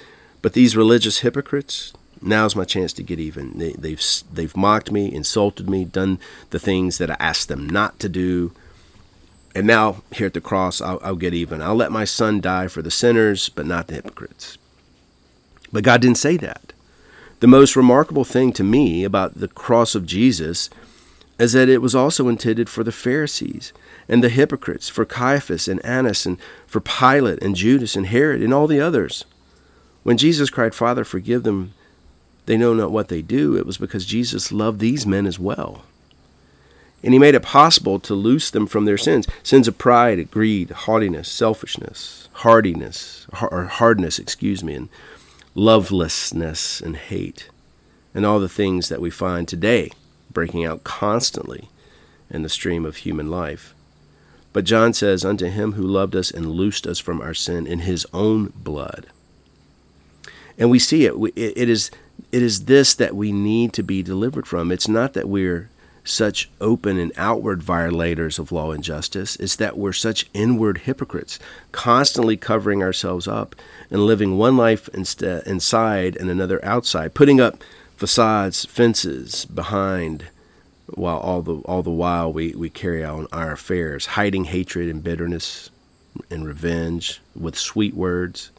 but 0.41 0.53
these 0.53 0.75
religious 0.75 1.19
hypocrites. 1.19 1.93
Now's 2.19 2.55
my 2.55 2.63
chance 2.63 2.93
to 2.93 3.03
get 3.03 3.19
even. 3.19 3.59
They, 3.59 3.73
they've 3.73 4.03
they've 4.33 4.57
mocked 4.57 4.91
me, 4.91 5.13
insulted 5.13 5.69
me, 5.69 5.85
done 5.85 6.17
the 6.49 6.57
things 6.57 6.97
that 6.97 7.11
I 7.11 7.17
asked 7.19 7.47
them 7.47 7.69
not 7.69 7.99
to 7.99 8.09
do." 8.09 8.53
And 9.53 9.65
now, 9.65 10.03
here 10.11 10.27
at 10.27 10.35
the 10.35 10.41
cross, 10.41 10.81
I'll, 10.81 10.99
I'll, 11.03 11.15
get 11.15 11.33
even. 11.33 11.63
I'll 11.63 11.75
let 11.75 11.91
my 11.91 12.05
son 12.05 12.41
die 12.41 12.67
for 12.67 12.83
the 12.83 12.91
sinners, 12.91 13.49
but 13.49 13.65
not 13.65 13.87
the 13.87 13.95
hypocrites. 13.95 14.59
But 15.73 15.83
God 15.83 16.01
didn't 16.01 16.19
say 16.19 16.37
that. 16.37 16.73
The 17.39 17.47
most 17.47 17.75
remarkable 17.75 18.23
thing 18.23 18.51
to 18.53 18.63
me 18.63 19.03
about 19.03 19.35
the 19.35 19.47
cross 19.47 19.93
of 19.93 20.07
Jesus 20.07 20.71
is 21.37 21.53
that 21.53 21.69
it 21.69 21.83
was 21.83 21.93
also 21.93 22.29
intended 22.29 22.67
for 22.67 22.83
the 22.83 22.91
Pharisees 22.91 23.73
and 24.09 24.23
the 24.23 24.29
hypocrites, 24.29 24.89
for 24.89 25.05
Caiaphas 25.05 25.67
and 25.67 25.83
Annas, 25.85 26.25
and 26.25 26.39
for 26.65 26.79
Pilate 26.79 27.43
and 27.43 27.55
Judas 27.55 27.95
and 27.95 28.07
Herod 28.07 28.41
and 28.41 28.51
all 28.51 28.65
the 28.65 28.81
others. 28.81 29.23
When 30.01 30.17
Jesus 30.17 30.49
cried, 30.49 30.73
Father, 30.73 31.03
forgive 31.03 31.43
them, 31.43 31.75
they 32.47 32.57
know 32.57 32.73
not 32.73 32.91
what 32.91 33.09
they 33.09 33.21
do, 33.21 33.55
it 33.55 33.67
was 33.67 33.77
because 33.77 34.07
Jesus 34.07 34.51
loved 34.51 34.79
these 34.79 35.05
men 35.05 35.27
as 35.27 35.37
well. 35.37 35.83
And 37.03 37.13
he 37.13 37.19
made 37.19 37.35
it 37.35 37.43
possible 37.43 37.99
to 37.99 38.15
loose 38.15 38.49
them 38.49 38.65
from 38.65 38.85
their 38.85 38.97
sins 38.97 39.27
sins 39.43 39.67
of 39.67 39.77
pride, 39.77 40.31
greed, 40.31 40.71
haughtiness, 40.71 41.29
selfishness, 41.29 42.29
hardiness, 42.33 43.27
or 43.39 43.65
hardness, 43.65 44.17
excuse 44.17 44.63
me, 44.63 44.73
and 44.73 44.89
lovelessness 45.57 46.79
and 46.79 46.95
hate, 46.95 47.49
and 48.13 48.25
all 48.25 48.39
the 48.39 48.47
things 48.47 48.89
that 48.89 49.01
we 49.01 49.09
find 49.09 49.47
today 49.47 49.89
breaking 50.31 50.63
out 50.63 50.83
constantly 50.83 51.67
in 52.29 52.43
the 52.43 52.49
stream 52.49 52.85
of 52.85 52.97
human 52.97 53.31
life. 53.31 53.73
But 54.53 54.65
John 54.65 54.93
says, 54.93 55.25
Unto 55.25 55.47
him 55.47 55.73
who 55.73 55.81
loved 55.81 56.15
us 56.15 56.29
and 56.29 56.51
loosed 56.51 56.85
us 56.85 56.99
from 56.99 57.21
our 57.21 57.33
sin 57.33 57.65
in 57.65 57.79
his 57.79 58.05
own 58.13 58.53
blood. 58.55 59.07
And 60.59 60.69
we 60.69 60.77
see 60.77 61.05
it. 61.05 61.13
It 61.35 61.69
is, 61.69 61.89
it 62.31 62.43
is 62.43 62.65
this 62.65 62.93
that 62.93 63.15
we 63.15 63.31
need 63.31 63.73
to 63.73 63.83
be 63.83 64.03
delivered 64.03 64.47
from. 64.47 64.71
It's 64.71 64.87
not 64.87 65.13
that 65.13 65.27
we're 65.27 65.69
such 66.07 66.49
open 66.61 66.97
and 66.97 67.11
outward 67.17 67.61
violators 67.61 68.39
of 68.39 68.51
law 68.51 68.71
and 68.71 68.83
justice 68.83 69.35
is 69.37 69.57
that 69.57 69.77
we're 69.77 69.93
such 69.93 70.29
inward 70.33 70.79
hypocrites, 70.79 71.39
constantly 71.71 72.37
covering 72.37 72.81
ourselves 72.81 73.27
up 73.27 73.55
and 73.89 74.05
living 74.05 74.37
one 74.37 74.57
life 74.57 74.87
inside 74.89 76.15
and 76.15 76.29
another 76.29 76.63
outside, 76.63 77.13
putting 77.13 77.39
up 77.41 77.61
facades, 77.95 78.65
fences 78.65 79.45
behind, 79.45 80.25
while 80.87 81.17
all 81.17 81.41
the 81.41 81.55
all 81.65 81.83
the 81.83 81.89
while 81.89 82.31
we, 82.31 82.53
we 82.53 82.69
carry 82.69 83.03
on 83.03 83.27
our 83.31 83.51
affairs, 83.51 84.05
hiding 84.05 84.45
hatred 84.45 84.89
and 84.89 85.03
bitterness 85.03 85.69
and 86.29 86.47
revenge 86.47 87.21
with 87.35 87.57
sweet 87.57 87.93
words 87.93 88.51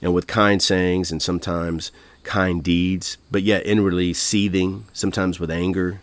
and 0.00 0.14
with 0.14 0.26
kind 0.26 0.62
sayings 0.62 1.10
and 1.10 1.20
sometimes 1.20 1.90
kind 2.22 2.62
deeds, 2.62 3.16
but 3.30 3.42
yet 3.42 3.66
inwardly 3.66 4.14
seething, 4.14 4.84
sometimes 4.92 5.40
with 5.40 5.50
anger 5.50 6.00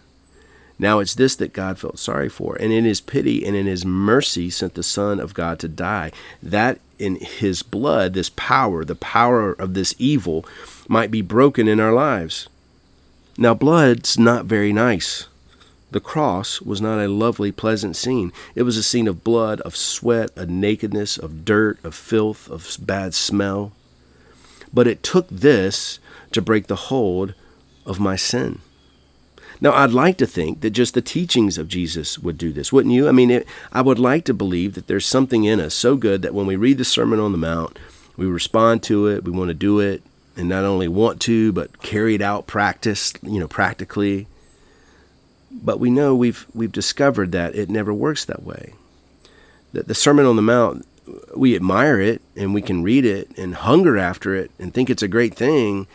now 0.77 0.99
it's 0.99 1.15
this 1.15 1.35
that 1.37 1.53
God 1.53 1.79
felt 1.79 1.99
sorry 1.99 2.29
for, 2.29 2.55
and 2.55 2.73
in 2.73 2.85
his 2.85 3.01
pity 3.01 3.45
and 3.45 3.55
in 3.55 3.65
his 3.65 3.85
mercy 3.85 4.49
sent 4.49 4.73
the 4.73 4.83
Son 4.83 5.19
of 5.19 5.33
God 5.33 5.59
to 5.59 5.67
die, 5.67 6.11
that 6.43 6.79
in 6.99 7.15
his 7.15 7.63
blood, 7.63 8.13
this 8.13 8.31
power, 8.35 8.83
the 8.83 8.95
power 8.95 9.53
of 9.53 9.73
this 9.73 9.95
evil, 9.97 10.45
might 10.87 11.11
be 11.11 11.21
broken 11.21 11.67
in 11.67 11.79
our 11.79 11.93
lives. 11.93 12.47
Now, 13.37 13.53
blood's 13.53 14.17
not 14.17 14.45
very 14.45 14.71
nice. 14.71 15.27
The 15.91 15.99
cross 15.99 16.61
was 16.61 16.81
not 16.81 16.99
a 16.99 17.07
lovely, 17.07 17.51
pleasant 17.51 17.95
scene. 17.95 18.33
It 18.53 18.63
was 18.63 18.75
a 18.75 18.83
scene 18.83 19.07
of 19.07 19.23
blood, 19.23 19.61
of 19.61 19.75
sweat, 19.75 20.29
of 20.35 20.49
nakedness, 20.49 21.17
of 21.17 21.45
dirt, 21.45 21.83
of 21.83 21.95
filth, 21.95 22.49
of 22.49 22.77
bad 22.81 23.13
smell. 23.13 23.71
But 24.73 24.87
it 24.87 25.03
took 25.03 25.27
this 25.29 25.99
to 26.31 26.41
break 26.41 26.67
the 26.67 26.75
hold 26.75 27.33
of 27.85 27.99
my 27.99 28.15
sin. 28.15 28.59
Now, 29.61 29.71
I'd 29.71 29.91
like 29.91 30.17
to 30.17 30.27
think 30.27 30.61
that 30.61 30.71
just 30.71 30.93
the 30.93 31.01
teachings 31.01 31.57
of 31.57 31.67
Jesus 31.67 32.19
would 32.19 32.37
do 32.37 32.51
this, 32.51 32.73
wouldn't 32.73 32.93
you? 32.93 33.07
I 33.07 33.11
mean, 33.11 33.31
it, 33.31 33.47
I 33.71 33.81
would 33.81 33.99
like 33.99 34.25
to 34.25 34.33
believe 34.33 34.75
that 34.75 34.87
there's 34.87 35.05
something 35.05 35.45
in 35.45 35.59
us 35.59 35.73
so 35.73 35.95
good 35.95 36.21
that 36.21 36.33
when 36.33 36.45
we 36.45 36.55
read 36.55 36.77
the 36.77 36.85
Sermon 36.85 37.19
on 37.19 37.31
the 37.31 37.37
Mount, 37.37 37.79
we 38.17 38.25
respond 38.25 38.83
to 38.83 39.07
it, 39.07 39.23
we 39.23 39.31
want 39.31 39.49
to 39.49 39.53
do 39.53 39.79
it, 39.79 40.03
and 40.35 40.49
not 40.49 40.65
only 40.65 40.87
want 40.87 41.21
to, 41.21 41.53
but 41.53 41.81
carry 41.81 42.15
it 42.15 42.21
out, 42.21 42.47
practice, 42.47 43.13
you 43.21 43.39
know, 43.39 43.47
practically. 43.47 44.27
But 45.51 45.79
we 45.79 45.89
know 45.89 46.13
we've 46.13 46.45
we've 46.53 46.71
discovered 46.71 47.31
that 47.31 47.55
it 47.55 47.69
never 47.69 47.93
works 47.93 48.25
that 48.25 48.43
way. 48.43 48.73
That 49.71 49.87
the 49.87 49.95
Sermon 49.95 50.25
on 50.25 50.35
the 50.35 50.41
Mount, 50.41 50.85
we 51.35 51.55
admire 51.55 52.01
it 52.01 52.21
and 52.35 52.53
we 52.53 52.61
can 52.61 52.83
read 52.83 53.05
it 53.05 53.37
and 53.37 53.55
hunger 53.55 53.97
after 53.97 54.35
it 54.35 54.51
and 54.59 54.73
think 54.73 54.89
it's 54.89 55.03
a 55.03 55.07
great 55.07 55.33
thing, 55.33 55.87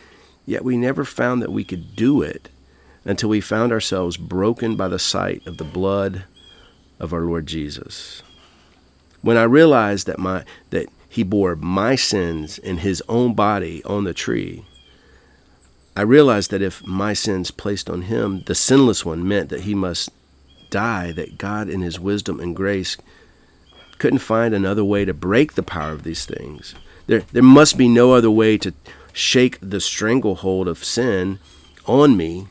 yet 0.47 0.65
we 0.65 0.79
never 0.79 1.05
found 1.05 1.43
that 1.43 1.53
we 1.53 1.65
could 1.65 1.95
do 1.95 2.23
it 2.23 2.49
until 3.11 3.29
we 3.29 3.41
found 3.41 3.73
ourselves 3.73 4.17
broken 4.17 4.77
by 4.77 4.87
the 4.87 4.99
sight 4.99 5.45
of 5.45 5.57
the 5.57 5.65
blood 5.65 6.23
of 7.01 7.13
our 7.13 7.23
Lord 7.23 7.45
Jesus. 7.45 8.23
When 9.21 9.37
I 9.37 9.43
realized 9.43 10.07
that 10.07 10.21
my 10.21 10.45
that 10.71 10.87
he 11.09 11.25
bore 11.25 11.57
my 11.57 11.97
sins 11.97 12.57
in 12.57 12.79
his 12.79 13.03
own 13.09 13.35
body 13.35 13.83
on 13.83 14.05
the 14.05 14.15
tree, 14.15 14.65
I 15.97 16.03
realized 16.03 16.53
that 16.53 16.63
if 16.63 16.87
my 16.87 17.13
sins 17.13 17.51
placed 17.51 17.91
on 17.91 18.03
him, 18.03 18.45
the 18.47 18.55
sinless 18.55 19.05
one, 19.05 19.27
meant 19.27 19.49
that 19.49 19.63
he 19.63 19.75
must 19.75 20.11
die, 20.71 21.11
that 21.11 21.37
God 21.37 21.69
in 21.69 21.81
his 21.81 21.99
wisdom 21.99 22.39
and 22.39 22.55
grace 22.55 22.97
couldn't 23.99 24.21
find 24.21 24.55
another 24.55 24.85
way 24.85 25.05
to 25.05 25.13
break 25.13 25.55
the 25.55 25.65
power 25.65 25.91
of 25.91 26.05
these 26.05 26.27
things. 26.27 26.77
There, 27.09 27.25
there 27.33 27.43
must 27.43 27.77
be 27.77 27.89
no 27.89 28.13
other 28.13 28.31
way 28.31 28.57
to 28.59 28.73
shake 29.13 29.59
the 29.61 29.81
stranglehold 29.81 30.69
of 30.69 30.85
sin 30.85 31.41
on 31.87 32.17
me 32.17 32.47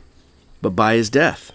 but 0.62 0.72
by 0.72 0.95
his 0.95 1.10
death. 1.10 1.52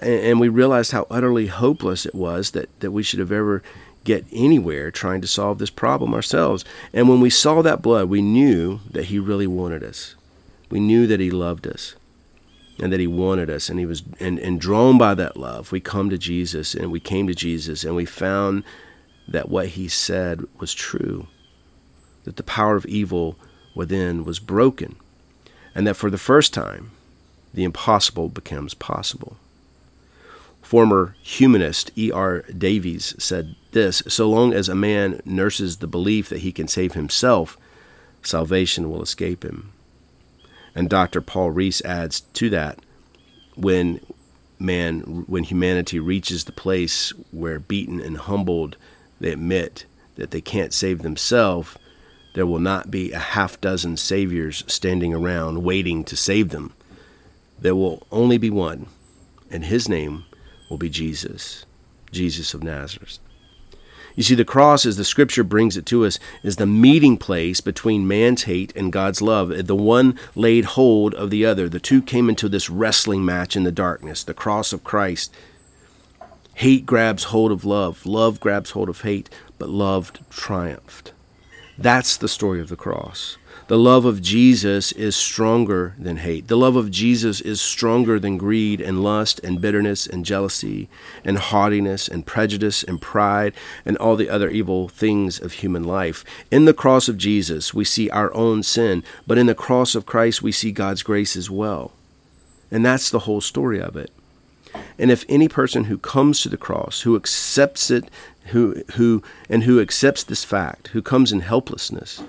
And 0.00 0.40
we 0.40 0.48
realized 0.48 0.92
how 0.92 1.06
utterly 1.10 1.48
hopeless 1.48 2.06
it 2.06 2.14
was 2.14 2.52
that, 2.52 2.80
that 2.80 2.90
we 2.90 3.02
should 3.02 3.18
have 3.18 3.32
ever 3.32 3.62
get 4.02 4.24
anywhere 4.32 4.90
trying 4.90 5.20
to 5.20 5.26
solve 5.26 5.58
this 5.58 5.70
problem 5.70 6.14
ourselves. 6.14 6.64
And 6.92 7.08
when 7.08 7.20
we 7.20 7.30
saw 7.30 7.62
that 7.62 7.82
blood, 7.82 8.08
we 8.08 8.22
knew 8.22 8.80
that 8.90 9.06
he 9.06 9.18
really 9.18 9.46
wanted 9.46 9.82
us. 9.82 10.14
We 10.70 10.80
knew 10.80 11.06
that 11.06 11.20
he 11.20 11.30
loved 11.30 11.66
us 11.66 11.96
and 12.78 12.92
that 12.92 13.00
he 13.00 13.06
wanted 13.06 13.50
us 13.50 13.68
and 13.68 13.78
he 13.78 13.86
was 13.86 14.02
and, 14.20 14.38
and 14.38 14.60
drawn 14.60 14.98
by 14.98 15.14
that 15.14 15.36
love 15.36 15.70
we 15.70 15.80
come 15.80 16.10
to 16.10 16.18
jesus 16.18 16.74
and 16.74 16.90
we 16.90 17.00
came 17.00 17.26
to 17.26 17.34
jesus 17.34 17.84
and 17.84 17.94
we 17.94 18.04
found 18.04 18.64
that 19.28 19.48
what 19.48 19.68
he 19.68 19.88
said 19.88 20.42
was 20.58 20.74
true 20.74 21.26
that 22.24 22.36
the 22.36 22.42
power 22.42 22.76
of 22.76 22.86
evil 22.86 23.38
within 23.74 24.24
was 24.24 24.38
broken 24.38 24.96
and 25.74 25.86
that 25.86 25.94
for 25.94 26.10
the 26.10 26.18
first 26.18 26.52
time 26.52 26.90
the 27.54 27.64
impossible 27.64 28.28
becomes 28.28 28.74
possible 28.74 29.36
Former 30.64 31.14
humanist 31.20 31.90
E.R. 31.96 32.40
Davies 32.56 33.14
said 33.18 33.54
this 33.72 34.02
So 34.08 34.30
long 34.30 34.54
as 34.54 34.68
a 34.68 34.74
man 34.74 35.20
nurses 35.26 35.76
the 35.76 35.86
belief 35.86 36.30
that 36.30 36.40
he 36.40 36.52
can 36.52 36.68
save 36.68 36.94
himself, 36.94 37.58
salvation 38.22 38.90
will 38.90 39.02
escape 39.02 39.44
him. 39.44 39.72
And 40.74 40.88
Dr. 40.88 41.20
Paul 41.20 41.50
Rees 41.50 41.82
adds 41.82 42.22
to 42.22 42.48
that 42.50 42.78
when 43.56 44.00
man 44.58 45.24
when 45.26 45.44
humanity 45.44 46.00
reaches 46.00 46.44
the 46.44 46.52
place 46.52 47.10
where 47.30 47.60
beaten 47.60 48.00
and 48.00 48.16
humbled 48.16 48.78
they 49.20 49.32
admit 49.32 49.84
that 50.16 50.30
they 50.30 50.40
can't 50.40 50.72
save 50.72 51.02
themselves, 51.02 51.76
there 52.34 52.46
will 52.46 52.58
not 52.58 52.90
be 52.90 53.12
a 53.12 53.18
half 53.18 53.60
dozen 53.60 53.98
saviors 53.98 54.64
standing 54.66 55.12
around 55.12 55.62
waiting 55.62 56.04
to 56.04 56.16
save 56.16 56.48
them. 56.48 56.72
There 57.64 57.74
will 57.74 58.06
only 58.12 58.36
be 58.36 58.50
one, 58.50 58.88
and 59.50 59.64
his 59.64 59.88
name 59.88 60.26
will 60.68 60.76
be 60.76 60.90
Jesus, 60.90 61.64
Jesus 62.12 62.52
of 62.52 62.62
Nazareth. 62.62 63.18
You 64.14 64.22
see, 64.22 64.34
the 64.34 64.44
cross, 64.44 64.84
as 64.84 64.98
the 64.98 65.02
scripture 65.02 65.42
brings 65.42 65.78
it 65.78 65.86
to 65.86 66.04
us, 66.04 66.18
is 66.42 66.56
the 66.56 66.66
meeting 66.66 67.16
place 67.16 67.62
between 67.62 68.06
man's 68.06 68.42
hate 68.42 68.76
and 68.76 68.92
God's 68.92 69.22
love. 69.22 69.66
The 69.66 69.74
one 69.74 70.18
laid 70.34 70.66
hold 70.66 71.14
of 71.14 71.30
the 71.30 71.46
other. 71.46 71.70
The 71.70 71.80
two 71.80 72.02
came 72.02 72.28
into 72.28 72.50
this 72.50 72.68
wrestling 72.68 73.24
match 73.24 73.56
in 73.56 73.64
the 73.64 73.72
darkness, 73.72 74.24
the 74.24 74.34
cross 74.34 74.74
of 74.74 74.84
Christ. 74.84 75.34
Hate 76.56 76.84
grabs 76.84 77.24
hold 77.24 77.50
of 77.50 77.64
love, 77.64 78.04
love 78.04 78.40
grabs 78.40 78.72
hold 78.72 78.90
of 78.90 79.00
hate, 79.00 79.30
but 79.58 79.70
love 79.70 80.12
triumphed. 80.28 81.12
That's 81.78 82.18
the 82.18 82.28
story 82.28 82.60
of 82.60 82.68
the 82.68 82.76
cross. 82.76 83.38
The 83.66 83.78
love 83.78 84.04
of 84.04 84.20
Jesus 84.20 84.92
is 84.92 85.16
stronger 85.16 85.94
than 85.98 86.18
hate. 86.18 86.48
The 86.48 86.56
love 86.56 86.76
of 86.76 86.90
Jesus 86.90 87.40
is 87.40 87.62
stronger 87.62 88.20
than 88.20 88.36
greed 88.36 88.80
and 88.80 89.02
lust 89.02 89.40
and 89.42 89.60
bitterness 89.60 90.06
and 90.06 90.24
jealousy 90.24 90.88
and 91.24 91.38
haughtiness 91.38 92.06
and 92.06 92.26
prejudice 92.26 92.82
and 92.82 93.00
pride 93.00 93.54
and 93.86 93.96
all 93.96 94.16
the 94.16 94.28
other 94.28 94.50
evil 94.50 94.88
things 94.88 95.40
of 95.40 95.52
human 95.52 95.82
life. 95.84 96.24
In 96.50 96.66
the 96.66 96.74
cross 96.74 97.08
of 97.08 97.16
Jesus, 97.16 97.72
we 97.72 97.84
see 97.84 98.10
our 98.10 98.34
own 98.34 98.62
sin, 98.62 99.02
but 99.26 99.38
in 99.38 99.46
the 99.46 99.54
cross 99.54 99.94
of 99.94 100.04
Christ, 100.04 100.42
we 100.42 100.52
see 100.52 100.70
God's 100.70 101.02
grace 101.02 101.34
as 101.34 101.48
well. 101.48 101.92
And 102.70 102.84
that's 102.84 103.08
the 103.08 103.20
whole 103.20 103.40
story 103.40 103.80
of 103.80 103.96
it. 103.96 104.10
And 104.98 105.10
if 105.10 105.24
any 105.28 105.48
person 105.48 105.84
who 105.84 105.96
comes 105.96 106.42
to 106.42 106.48
the 106.48 106.56
cross, 106.56 107.02
who 107.02 107.16
accepts 107.16 107.90
it, 107.90 108.10
who 108.46 108.82
who 108.94 109.22
and 109.48 109.64
who 109.64 109.80
accepts 109.80 110.22
this 110.22 110.44
fact, 110.44 110.88
who 110.88 111.00
comes 111.00 111.32
in 111.32 111.40
helplessness, 111.40 112.22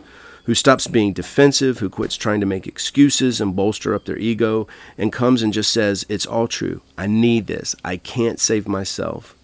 who 0.45 0.55
stops 0.55 0.88
being 0.88 1.13
defensive, 1.13 1.79
who 1.79 1.89
quits 1.89 2.15
trying 2.15 2.39
to 2.39 2.45
make 2.45 2.67
excuses 2.67 3.41
and 3.41 3.55
bolster 3.55 3.93
up 3.93 4.05
their 4.05 4.17
ego, 4.17 4.67
and 4.97 5.12
comes 5.12 5.41
and 5.41 5.53
just 5.53 5.71
says, 5.71 6.05
It's 6.08 6.25
all 6.25 6.47
true. 6.47 6.81
I 6.97 7.08
need 7.08 7.47
this. 7.47 7.75
I 7.84 7.97
can't 7.97 8.39
save 8.39 8.67
myself. 8.67 9.36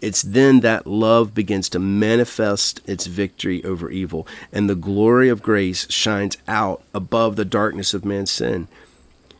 It's 0.00 0.22
then 0.22 0.60
that 0.60 0.86
love 0.86 1.34
begins 1.34 1.68
to 1.70 1.78
manifest 1.78 2.80
its 2.86 3.06
victory 3.06 3.64
over 3.64 3.90
evil, 3.90 4.26
and 4.52 4.68
the 4.68 4.74
glory 4.74 5.28
of 5.28 5.42
grace 5.42 5.90
shines 5.90 6.36
out 6.46 6.82
above 6.94 7.36
the 7.36 7.44
darkness 7.44 7.94
of 7.94 8.04
man's 8.04 8.30
sin. 8.30 8.68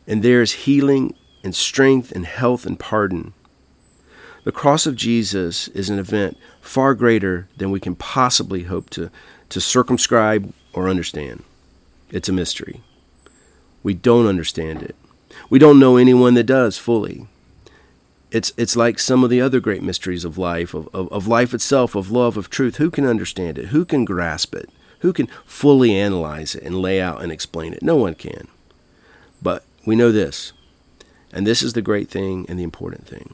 And 0.07 0.23
there 0.23 0.41
is 0.41 0.53
healing 0.53 1.15
and 1.43 1.55
strength 1.55 2.11
and 2.11 2.25
health 2.25 2.65
and 2.65 2.79
pardon. 2.79 3.33
The 4.43 4.51
cross 4.51 4.85
of 4.85 4.95
Jesus 4.95 5.67
is 5.69 5.89
an 5.89 5.99
event 5.99 6.37
far 6.61 6.93
greater 6.93 7.47
than 7.57 7.69
we 7.69 7.79
can 7.79 7.95
possibly 7.95 8.63
hope 8.63 8.89
to, 8.91 9.11
to 9.49 9.61
circumscribe 9.61 10.53
or 10.77 10.87
understand. 10.87 11.43
It's 12.11 12.29
a 12.29 12.33
mystery. 12.33 12.81
We 13.81 13.95
don't 13.95 14.27
understand 14.27 14.83
it. 14.83 14.95
We 15.49 15.57
don't 15.57 15.79
know 15.79 15.97
anyone 15.97 16.35
that 16.35 16.43
does 16.43 16.77
fully. 16.77 17.25
It's, 18.29 18.53
it's 18.57 18.75
like 18.75 18.99
some 18.99 19.23
of 19.23 19.31
the 19.31 19.41
other 19.41 19.59
great 19.59 19.81
mysteries 19.81 20.23
of 20.23 20.37
life, 20.37 20.75
of, 20.75 20.87
of, 20.93 21.11
of 21.11 21.27
life 21.27 21.55
itself, 21.55 21.95
of 21.95 22.11
love, 22.11 22.37
of 22.37 22.51
truth. 22.51 22.75
Who 22.75 22.91
can 22.91 23.05
understand 23.07 23.57
it? 23.57 23.69
Who 23.69 23.85
can 23.85 24.05
grasp 24.05 24.53
it? 24.53 24.69
Who 24.99 25.13
can 25.13 25.27
fully 25.45 25.95
analyze 25.95 26.53
it 26.53 26.61
and 26.61 26.79
lay 26.79 27.01
out 27.01 27.23
and 27.23 27.31
explain 27.31 27.73
it? 27.73 27.81
No 27.81 27.95
one 27.95 28.13
can. 28.13 28.47
But 29.41 29.63
we 29.83 29.95
know 29.95 30.11
this, 30.11 30.53
and 31.33 31.47
this 31.47 31.63
is 31.63 31.73
the 31.73 31.81
great 31.81 32.07
thing 32.07 32.45
and 32.47 32.59
the 32.59 32.63
important 32.63 33.07
thing. 33.07 33.33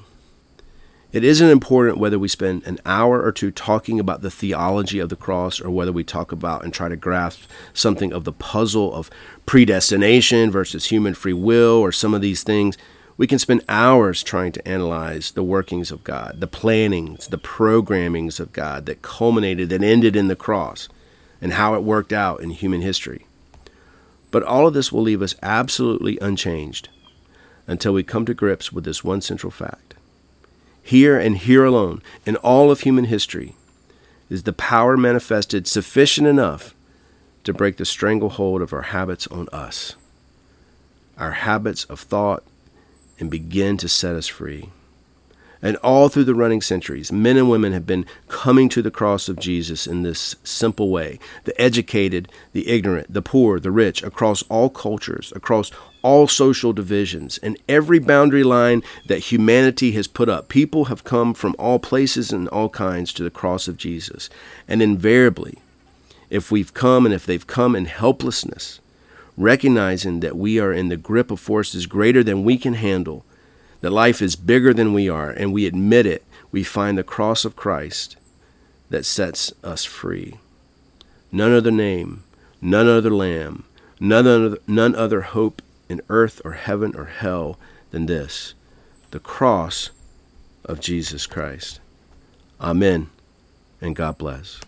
It 1.13 1.23
isn't 1.23 1.47
important 1.47 1.99
whether 1.99 2.17
we 2.17 2.28
spend 2.28 2.65
an 2.65 2.80
hour 2.88 3.21
or 3.21 3.32
two 3.32 3.52
talking 3.52 3.99
about 3.99 4.23
the 4.23 4.32
theology 4.32 4.97
of 4.97 5.10
the 5.10 5.15
cross 5.15 5.62
or 5.62 5.69
whether 5.69 5.91
we 5.91 6.04
talk 6.04 6.32
about 6.32 6.63
and 6.63 6.73
try 6.73 6.89
to 6.89 6.95
grasp 6.95 7.43
something 7.71 8.12
of 8.12 8.23
the 8.23 8.34
puzzle 8.34 8.91
of 8.95 9.12
predestination 9.45 10.49
versus 10.49 10.86
human 10.86 11.13
free 11.13 11.34
will 11.34 11.78
or 11.78 11.91
some 11.91 12.15
of 12.15 12.21
these 12.21 12.41
things. 12.41 12.80
We 13.15 13.28
can 13.28 13.38
spend 13.38 13.63
hours 13.69 14.23
trying 14.23 14.54
to 14.54 14.67
analyze 14.67 15.30
the 15.30 15.43
workings 15.43 15.91
of 15.91 16.04
God, 16.04 16.39
the 16.39 16.47
plannings, 16.47 17.28
the 17.28 17.38
programmings 17.38 18.39
of 18.39 18.52
God 18.52 18.88
that 18.88 19.04
culminated, 19.04 19.69
that 19.69 19.84
ended 19.84 20.15
in 20.15 20.30
the 20.30 20.36
cross, 20.36 20.89
and 21.39 21.54
how 21.54 21.76
it 21.76 21.84
worked 21.84 22.12
out 22.12 22.41
in 22.41 22.49
human 22.49 22.82
history. 22.82 23.28
But 24.32 24.41
all 24.41 24.65
of 24.65 24.73
this 24.73 24.91
will 24.91 25.04
leave 25.04 25.21
us 25.21 25.36
absolutely 25.43 26.17
unchanged 26.23 26.89
until 27.67 27.93
we 27.93 28.02
come 28.02 28.26
to 28.26 28.34
grips 28.34 28.73
with 28.73 28.84
this 28.84 29.04
one 29.04 29.21
central 29.21 29.52
fact 29.52 29.92
here 30.84 31.17
and 31.17 31.38
here 31.38 31.63
alone, 31.63 32.02
in 32.26 32.36
all 32.38 32.69
of 32.69 32.82
human 32.82 33.06
history, 33.06 33.56
is 34.30 34.43
the 34.43 34.54
power 34.54 34.98
manifested 34.98 35.65
sufficient 35.65 36.28
enough 36.28 36.76
to 37.46 37.54
break 37.54 37.78
the 37.78 37.86
stranglehold 37.86 38.62
of 38.62 38.74
our 38.74 38.84
habits 38.84 39.26
on 39.28 39.48
us, 39.52 39.96
our 41.17 41.32
habits 41.32 41.86
of 41.86 42.00
thought, 42.02 42.43
and 43.19 43.32
begin 43.32 43.78
to 43.78 43.88
set 43.88 44.15
us 44.15 44.28
free. 44.28 44.69
And 45.62 45.78
all 45.78 46.10
through 46.10 46.26
the 46.26 46.36
running 46.36 46.62
centuries, 46.62 47.10
men 47.10 47.38
and 47.38 47.50
women 47.50 47.72
have 47.72 47.86
been 47.86 48.06
coming 48.28 48.67
to 48.69 48.82
the 48.82 48.91
cross 48.91 49.30
of 49.30 49.39
Jesus 49.39 49.88
in 49.88 50.04
this 50.04 50.36
simple 50.43 50.89
way. 50.89 51.19
The 51.46 51.60
educated, 51.62 52.30
the 52.52 52.67
ignorant, 52.67 53.13
the 53.13 53.22
poor, 53.22 53.62
the 53.62 53.72
rich, 53.72 54.04
across 54.04 54.43
all 54.43 54.69
cultures, 54.69 55.32
across 55.34 55.72
all 56.04 56.28
social 56.28 56.74
divisions, 56.74 57.39
and 57.39 57.58
every 57.68 57.98
boundary 57.98 58.44
line 58.44 58.84
that 59.08 59.32
humanity 59.32 59.94
has 59.94 60.08
put 60.08 60.30
up. 60.30 60.50
People 60.50 60.86
have 60.86 61.04
come 61.04 61.34
from 61.34 61.56
all 61.58 61.80
places 61.80 62.32
and 62.32 62.48
all 62.50 62.70
kinds 62.70 63.13
to 63.13 63.24
the 63.24 63.32
cross 63.32 63.68
of 63.68 63.78
Jesus. 63.78 64.30
And 64.68 64.82
invariably, 64.82 65.58
if 66.30 66.52
we've 66.52 66.74
come 66.74 67.06
and 67.06 67.13
if 67.16 67.26
they've 67.26 67.48
come 67.48 67.76
in 67.76 67.86
helplessness, 67.86 68.80
recognizing 69.38 70.20
that 70.20 70.38
we 70.38 70.60
are 70.60 70.74
in 70.74 70.89
the 70.89 70.98
grip 70.98 71.32
of 71.32 71.39
forces 71.39 71.88
greater 71.88 72.24
than 72.24 72.44
we 72.44 72.58
can 72.58 72.74
handle, 72.76 73.26
that 73.82 73.92
life 73.92 74.22
is 74.22 74.36
bigger 74.36 74.74
than 74.74 74.94
we 74.94 75.10
are, 75.10 75.30
and 75.30 75.54
we 75.54 75.66
admit 75.66 76.06
it, 76.06 76.24
we 76.52 76.63
find 76.63 76.98
the 76.98 77.04
cross 77.04 77.46
of 77.46 77.56
Christ 77.56 78.16
that 78.89 79.06
sets 79.06 79.52
us 79.63 79.84
free. 79.84 80.36
None 81.32 81.54
other 81.54 81.72
name, 81.72 82.24
none 82.62 82.88
other 82.88 83.10
lamb, 83.10 83.63
none 84.00 84.28
other, 84.28 84.58
none 84.68 84.96
other 84.96 85.22
hope 85.22 85.62
in 85.89 86.02
earth 86.10 86.41
or 86.43 86.54
heaven 86.54 86.96
or 86.96 87.06
hell 87.06 87.58
than 87.91 88.06
this 88.06 88.54
the 89.12 89.19
cross 89.19 89.91
of 90.65 90.80
Jesus 90.80 91.28
Christ. 91.28 91.80
Amen, 92.60 93.10
and 93.80 93.96
God 93.96 94.17
bless. 94.17 94.60